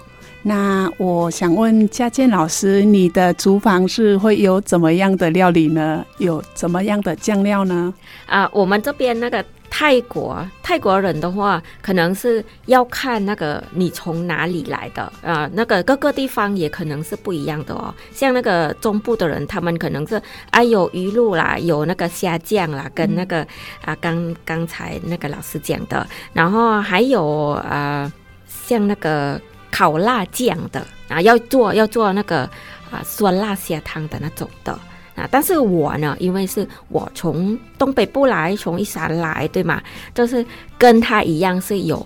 [0.47, 6.05] 那我想问佳健老师，你的厨房是会有怎么样的料理呢？
[6.19, 7.91] 有怎么样的酱料呢？
[8.27, 9.43] 啊，我们这边那个
[9.77, 17.93] 泰国泰国人的话，可能是要看那个你从哪里来的啊，那个各个地方也可能是不一样的哦。
[18.13, 23.47] 像那个中部的人，他们可能是啊有鱼露啦，有那个虾酱啦，跟那个、嗯、
[23.83, 28.09] 啊刚刚才那个老师讲的，然后还有啊
[28.47, 29.41] 像那个。
[29.71, 32.49] 烤辣酱的啊，要做要做那个
[32.89, 34.79] 啊酸辣虾汤的那种的
[35.15, 39.81] 啊，但是我呢，因为是我从东北部来，从一山来，对吗？
[40.13, 40.45] 就是
[40.77, 42.05] 跟他一样是有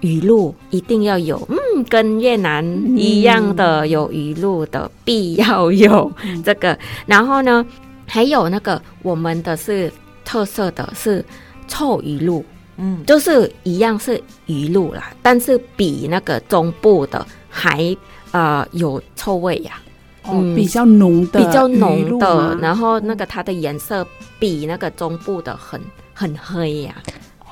[0.00, 2.64] 鱼露，一定要有，嗯，跟越南
[2.96, 6.10] 一样的有鱼露的必要有
[6.44, 6.76] 这个。
[7.06, 7.64] 然后呢，
[8.06, 9.92] 还有那个我们的是
[10.24, 11.24] 特色的是
[11.66, 12.44] 臭鱼露，
[12.76, 17.96] 嗯，就是一样是鱼露啦，但是比那个中部的还
[18.32, 19.87] 呃有臭味呀、哦，
[20.30, 24.06] 嗯比较浓的，比较浓的，然后那个它的颜色
[24.38, 25.80] 比那个中部的很
[26.14, 26.94] 很黑呀、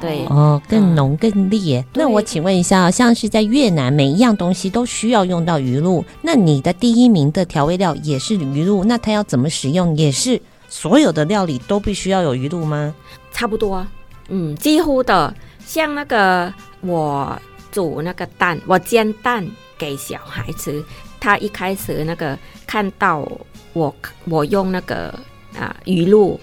[0.01, 0.25] 对。
[0.27, 1.85] 哦，更浓更烈。
[1.93, 9.97] 对那我请问一下，像是在越南，每一样东西都需要用到鱼露，那你的第一名的调味料也是鱼露，那它要怎么使用？
[9.97, 12.95] 也是所有的料理都必须要有鱼露吗？
[13.33, 13.87] 差不多，
[14.29, 15.35] 嗯，几乎的。
[15.65, 17.37] 像那个我
[17.73, 19.47] 煮那个蛋，我煎蛋
[19.77, 20.83] 给小孩吃，
[21.27, 23.29] 他一开始那个看到
[23.73, 23.93] 我
[24.27, 25.13] 我用那个
[25.59, 26.39] 啊鱼露，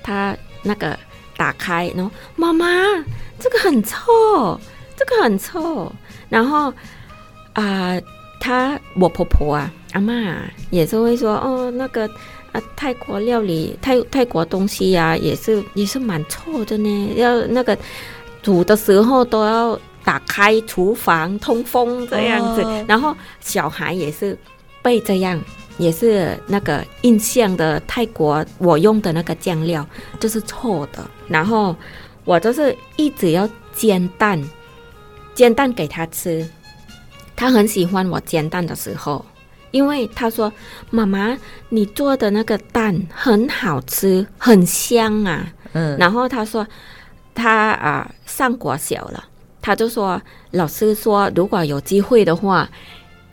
[0.00, 0.96] 他那个
[1.36, 2.64] 打开，然后妈妈
[3.40, 3.96] 这个很臭，
[4.96, 5.90] 这个很臭，
[6.28, 6.72] 然后
[7.54, 8.00] 啊，
[8.38, 10.36] 他我婆婆啊阿嬷
[10.70, 12.08] 也是会说哦那个。
[12.50, 17.12] 啊，泰国料理，泰泰国东西呀、啊，也是也是蛮臭的呢。
[17.16, 17.76] 要那个
[18.42, 19.78] 煮的时候都要
[20.08, 22.62] 打开厨房通风这样子。
[22.62, 24.34] 哦、然后小孩也是
[24.80, 25.38] 被这样，
[25.76, 29.86] 也是那个印象的泰国，我用的那个酱料
[30.18, 31.04] 就是臭的。
[31.26, 31.76] 然后
[32.24, 34.42] 我就是一直要煎蛋，
[35.34, 36.48] 煎蛋给他吃，
[37.36, 39.22] 他很喜欢我煎蛋的时候。
[39.70, 40.50] 因为他说
[40.88, 41.36] ：“妈妈，
[41.68, 46.66] 你做的那个蛋很好吃，很香啊。”嗯，然后他说
[47.36, 49.22] ：“他啊上国小了，
[49.68, 50.18] 他就说
[50.52, 52.66] 老师说，如果有机会的话，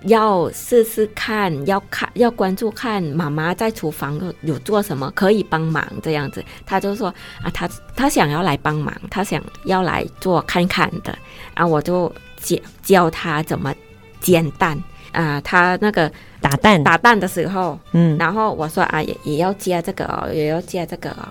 [0.01, 7.07] 要试试看，要看，要关注看妈妈在厨房有有做什么，可以帮忙这样子。”他就说
[7.41, 11.17] ：“啊，他他想要来帮忙，他想要来做看看的。”
[11.55, 13.73] 然后我就教教他怎么
[14.19, 14.77] 煎蛋。
[15.13, 16.11] 啊，他那个
[16.41, 21.29] 打蛋打蛋的时候，嗯，然后我说啊，也也要加这个哦，也要加这个哦。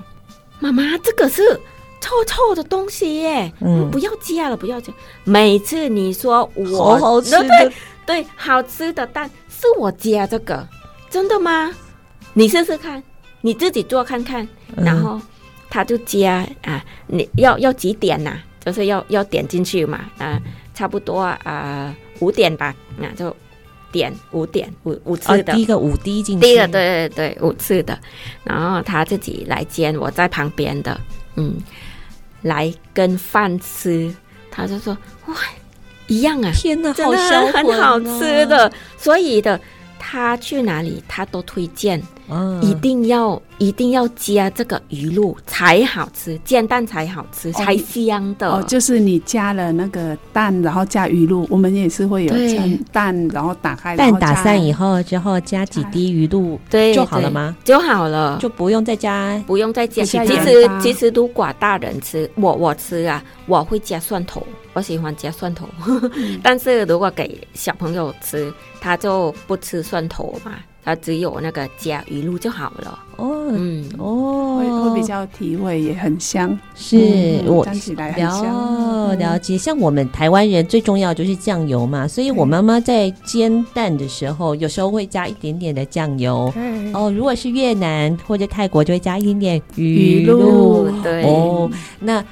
[0.60, 1.42] 妈妈，这个是
[2.04, 4.92] 臭臭的东西耶，嗯，不要加了，不要加。
[5.24, 7.72] 每次你说我好好吃的，对
[8.04, 10.68] 对，好吃的蛋是我加这个，
[11.08, 11.72] 真的吗？
[12.34, 13.02] 你试试看，
[13.40, 14.46] 你自己做看看。
[14.76, 15.18] 然后
[15.70, 18.44] 他就加啊，你要要几点呐、啊？
[18.62, 20.38] 就是要要点进去嘛，啊，
[20.74, 23.34] 差不多啊五点吧，那就。
[23.94, 27.96] 点五点五五次的，哦、第一个五滴进去，第一个对对对五次的，
[28.42, 31.00] 然后他自己来煎，我在旁边的，
[31.36, 31.54] 嗯，
[32.44, 34.14] 来跟饭吃，
[34.50, 35.34] 他就说哇
[36.06, 37.16] 一样啊，天哪，真的
[37.52, 39.60] 很好吃的，所以的
[39.98, 42.00] 他去哪里他都推荐。
[42.28, 48.50] 嗯，一定要一定要加这个鱼露才好吃，煎蛋才好吃，才香的。
[48.50, 57.54] 哦，就是你加了那个蛋，然后加鱼露，我们也是会有煎蛋，然后打开，蛋打散以后之后加几滴鱼露，对，就好了吗？
[57.64, 60.04] 就好了，就不用再加，不用再加。
[60.04, 65.68] 其实其实如果大人吃，我我吃啊，我会加蒜头，我喜欢加蒜头。
[66.14, 70.52] 嗯、但是如果给小朋友吃，他就不吃蒜头嘛。
[70.84, 72.98] 它只有那个加鱼露就好了。
[73.16, 73.84] 哦，嗯。
[73.98, 78.44] 哦，会会比较提味，也很香，是、嗯、我看起来很香。
[78.44, 86.52] 了了解，像我们台湾人最重要就是酱油嘛，所以我妈妈在煎蛋的时候，有时候会加一点点的酱油。
[86.92, 90.38] 哦，如果是越南或者泰国，就会加一点点鱼露。
[90.38, 91.22] 鱼露对。
[91.24, 91.70] 哦，
[92.00, 92.24] 那。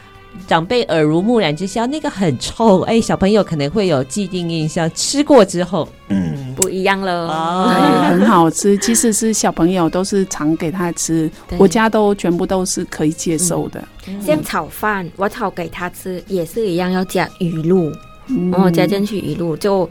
[0.46, 8.76] 长辈耳濡目染之下，那个很臭，哎，小朋友可能会有既定印象，吃过之后，嗯，不一样了，哦，很好吃。
[8.78, 13.82] 其实是小朋友都是常给他吃，我家都全部都是可以接受的。
[14.08, 17.92] 嗯、像炒饭，我炒给他吃也是一样，要加鱼露，
[18.28, 19.88] 嗯、然后加进去鱼露就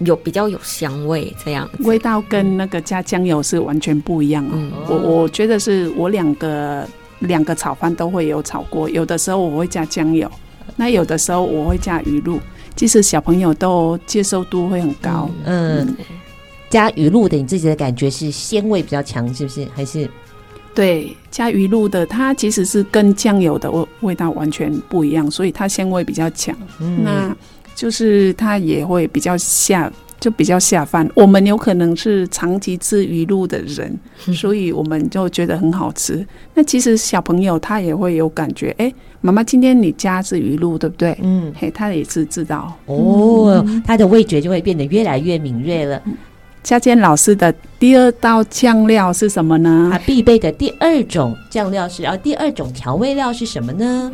[0.00, 4.50] 有比较有香味，这样味道跟那个加酱油是完全不一样哦。
[4.52, 6.86] 嗯、我我觉得是我两个。
[7.24, 10.30] 两个炒饭都会有炒过，有的时候我会加酱油，
[10.76, 12.40] 那有的时候我会加鱼露，
[12.76, 15.28] 其实小朋友都接受度会很高。
[15.44, 15.96] 嗯，嗯
[16.70, 19.66] 加鱼露的，你自己的感觉是鲜味比较强，是不是？
[19.74, 20.08] 还是？
[20.74, 26.56] 对，加鱼露的，它其实是跟酱油的味味道完全不一样，所以它鲜味比较强。
[26.80, 27.36] 嗯，那
[27.76, 29.92] 就是它也会比较下。
[30.24, 33.94] 就比较下饭，我们有可能是长期吃鱼露的人，
[34.32, 36.26] 所以我们就觉得很好吃。
[36.54, 41.14] 那其实小朋友他也会有感觉，哎，妈妈今天你加是鱼露，对不对？
[41.20, 46.00] 嗯，嘿，他也是知道哦，他的味觉就会变得越来越敏锐了。
[46.62, 49.90] 佳健老师的第二道酱料是什么呢？
[49.92, 54.10] 他必备的第二种酱料是，然后第二种调味料是什么呢？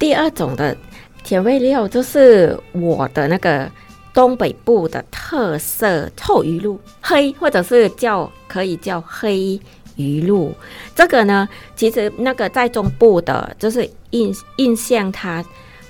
[0.00, 0.76] 第二种的
[1.22, 3.70] 调味料就是我的那个。
[4.14, 9.60] 东北部的特色臭鱼露，黑或者是叫可以叫黑
[9.96, 10.54] 鱼露。
[10.94, 15.44] 这个呢，其实那个在中部的，就是印印象它，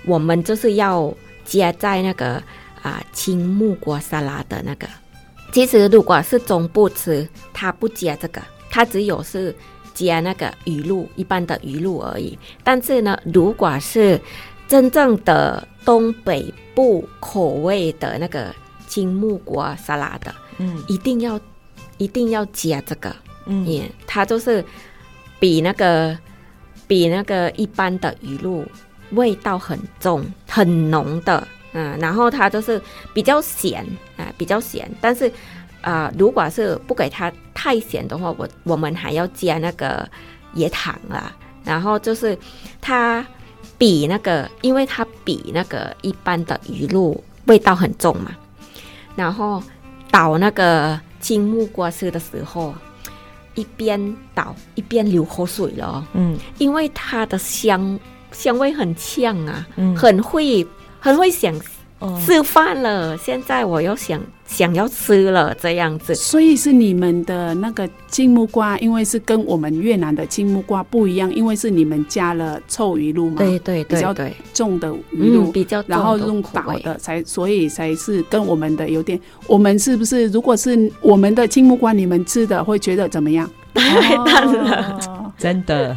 [0.07, 1.13] 我们就是要
[1.45, 2.43] 加在那个
[2.83, 4.89] 啊青木瓜沙拉的那个。
[5.53, 9.55] 其实如果是中部吃，它不加这个，它只有是
[9.93, 12.37] 加那个鱼露，一般的鱼露而已。
[12.65, 14.21] 但是呢，如果是
[14.67, 18.55] 真正的东北部口味的那个
[18.89, 21.39] 青木瓜沙拉的，嗯，一定要
[21.99, 23.15] 一定要加这个，
[23.47, 24.65] 嗯，yeah, 它就是
[25.39, 26.17] 比那个
[26.87, 28.65] 比那个一般的鱼露
[29.11, 32.81] 味道很重很浓的，嗯，然后它就是
[33.13, 33.85] 比较咸
[34.17, 35.29] 啊、呃，比较咸，但是
[35.83, 40.09] 啊、呃，如果是不给它太咸的话，我我们还要加那个
[40.57, 42.37] 椰糖啊，然后就是
[42.81, 43.25] 它。
[43.85, 48.31] 比那个，因为它比那个一般的鱼露味道很重嘛，
[49.15, 49.63] 然后
[50.11, 52.75] 倒那个青木瓜丝的时候，
[53.55, 56.03] 一边倒一边流口水了。
[56.15, 58.01] 嗯，因为它的香
[58.33, 60.67] 香味很呛啊，嗯，很会
[60.99, 61.55] 很会想。
[62.25, 66.15] 吃饭了，现在我又想想要吃了，这样子。
[66.15, 74.15] 所以是你们的那个青木瓜，因为是跟我们越南的青木瓜不一样，因为是你们加了臭鱼露嘛，对对对，比较
[74.53, 79.19] 重的鱼露，嗯、比较然后用捣的才，所以才是跟我们的有点。
[79.47, 83.51] 我们是不是如果是我们的青木瓜，你们吃的会觉得怎么样？
[83.75, 85.97] 太淡了，真的，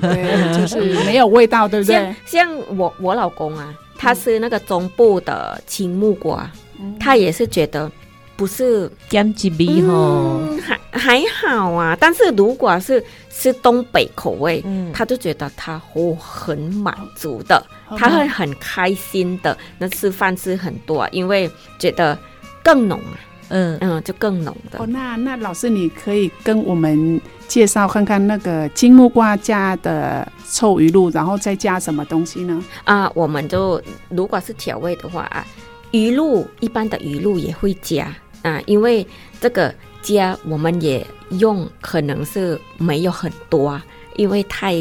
[0.00, 1.94] 对，就是没有味道，对不对？
[2.24, 3.74] 像，像我我老公啊。
[3.96, 7.90] 他是那个中部的青木瓜，嗯、他也是觉得
[8.36, 11.96] 不是甘吉比吼，还还好啊。
[11.98, 19.56] 但是如果是吃东北口味，嗯、他就觉得他哦很满足的，嗯、他会很开心的。
[19.78, 22.18] 那吃饭吃很多，啊，因为觉得
[22.62, 23.18] 更浓啊。
[23.48, 24.78] 嗯嗯，就更浓的。
[24.78, 32.64] 哦，那那老师，你可以跟我们介绍看看那个金木瓜加的臭鱼露，然后再加什么东西呢？
[32.84, 35.46] 啊，我们就如果是调味的话啊，
[35.90, 39.06] 鱼露一般的鱼露也会加啊，因为
[39.40, 43.84] 这个加我们也用可能是没有很多，啊，
[44.16, 44.74] 因为太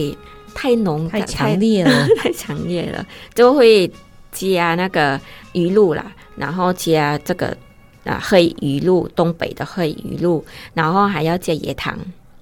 [0.55, 3.05] 太浓太强烈了， 太强烈了，
[3.35, 3.91] 就会
[4.31, 5.19] 加那个
[5.51, 6.05] 鱼露啦，
[6.37, 7.55] 然后加这个。
[8.03, 10.43] 啊，黑鱼露，东北的黑鱼露，
[10.73, 11.97] 然后还要加椰糖，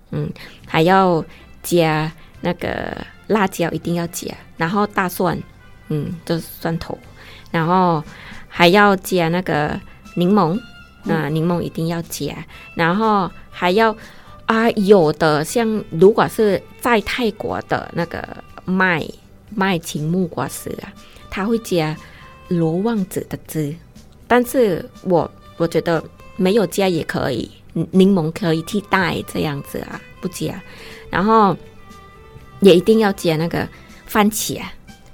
[0.10, 0.28] 嗯，
[0.66, 1.24] 还要
[1.62, 2.98] 加那个
[3.28, 5.38] 辣椒，一定要加，然后大蒜，
[5.90, 6.98] 嗯，就是蒜头，
[7.52, 8.04] 然后
[8.48, 9.80] 还要加那个
[10.16, 10.60] 柠檬，
[11.08, 12.34] 啊，柠檬一定要加，
[12.74, 13.96] 然后还要
[14.48, 18.28] 啊，有的像如果是在泰国的那个
[18.66, 19.06] 卖
[19.54, 20.92] 卖青木瓜丝啊，
[21.30, 21.96] 他会加
[22.48, 23.76] 罗望子的汁，
[24.28, 25.30] 但是我。
[25.62, 26.04] 我觉得
[26.38, 27.48] 没有加也可以，
[27.92, 30.60] 柠檬可以替代这样子啊，不加，
[31.12, 31.56] 然后
[32.62, 33.70] 也一定要加那个
[34.08, 34.60] 番茄，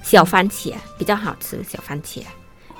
[0.01, 2.21] 小番茄比较好吃，小番茄，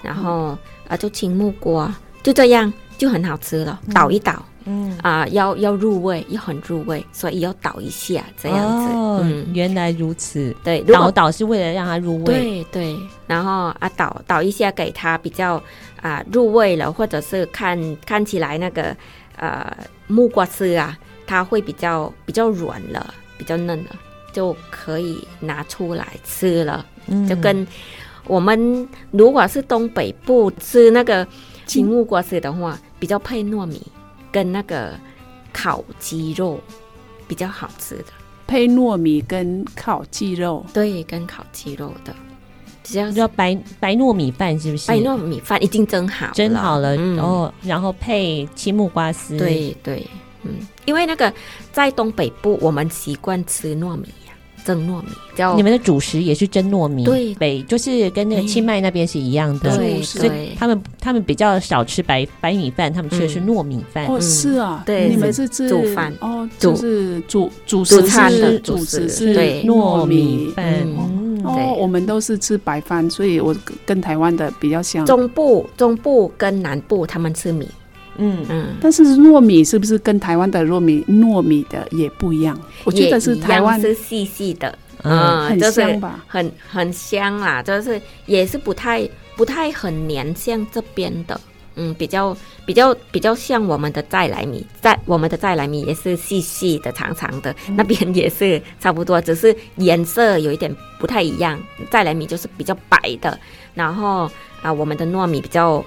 [0.02, 0.58] 然后
[0.88, 1.94] 啊就青木瓜，
[2.24, 4.34] 就这样就很好吃了，捣一捣。
[4.38, 4.57] 嗯
[5.02, 8.94] 啊，要要入味，要很入味，所以要倒一下这样子。
[8.94, 10.56] 哦、嗯，原来如此。
[10.64, 12.26] 对，倒倒是为了让它入味。
[12.26, 12.98] 对对，
[13.28, 15.62] 然后啊，倒倒一下，给它比较
[16.02, 18.96] 啊入味了，或者是看看起来那个
[19.38, 19.76] 呃
[20.08, 23.92] 木瓜丝啊，它会比较比较软了，比较嫩了，
[24.34, 26.86] 就可以拿出来吃了。
[27.08, 27.66] 嗯，就跟
[28.26, 31.26] 我们如果是东北部吃那个
[31.66, 33.82] 青木瓜丝的话，比较配糯米。
[34.38, 34.94] 跟那个
[35.52, 36.60] 烤鸡肉
[37.28, 38.06] 比较好吃的，
[38.46, 42.16] 配糯米跟烤鸡肉，对，跟烤鸡肉的，
[42.84, 44.90] 只要叫白白糯米饭是不是？
[44.90, 50.06] 白糯米饭已经蒸好了，蒸好了，嗯、然后然后配青木瓜丝，对对，
[50.44, 51.34] 嗯，因为那个
[51.72, 54.06] 在东北部我们习惯吃糯米。
[54.68, 64.06] 蒸糯米，叫你们的主食也是蒸糯米，对，北就是跟那个清迈那边是一样的，对，所以他们他们比较少吃白白米饭，他们吃的是糯米饭。
[64.08, 66.14] 哦，是啊，对，你们是吃煮饭。
[66.20, 70.66] 哦，就是主主食是主食是糯米饭，
[71.46, 73.56] 哦，我们都是吃白饭，所以我
[73.86, 75.06] 跟台湾的比较像。
[75.06, 77.66] 中部中部跟南部他们吃米。
[78.18, 82.60] 嗯嗯，但是糯米是不是跟台湾的糯米糯米的也不一样？
[82.84, 91.40] 我觉得是台湾是细细的，嗯，很香吧，很很香啦，就是也是不太不太很黏，像这边的，
[91.76, 101.60] 嗯，比较比较比较像我们的再来米，在我们的再来米也是细细的、长长的，那边也是差不多，只是颜色有一点不太一样。
[101.92, 103.40] 再来米就是比较白的，
[103.76, 104.30] 然后
[104.64, 105.86] 啊，我们的糯米比较。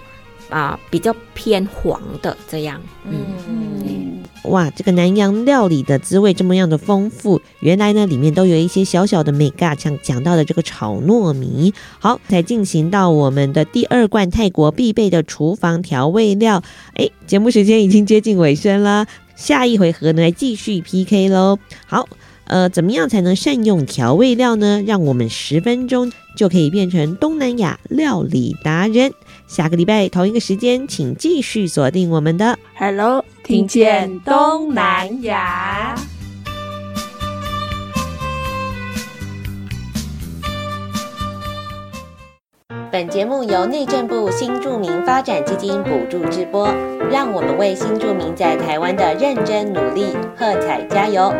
[0.50, 11.72] 啊，比较偏黄的这样，嗯，哇，这个南洋料理的滋味这么样的丰富，原来呢里面都有一些小小的美嘎，像讲到的这个炒糯米。
[11.98, 16.62] 好，才进行到我们的第二罐泰国必备的厨房调味料。
[16.94, 21.58] 哎，节目时间已经接近尾声了，下一回合呢来继续 PK 喽。
[21.86, 22.08] 好。
[22.46, 24.82] 呃，怎么样才能善用调味料呢？
[24.84, 29.12] 让我们十分钟就可以变成东南亚料理达人。
[29.50, 35.96] 下个礼拜同一个时间，请继续锁定我们的 Hello，听见东南亚。
[42.92, 46.72] 本节目由内政部新住民发展基金补助直播，
[47.10, 51.34] 让我们为新住民在台湾的认真努力喝彩加油。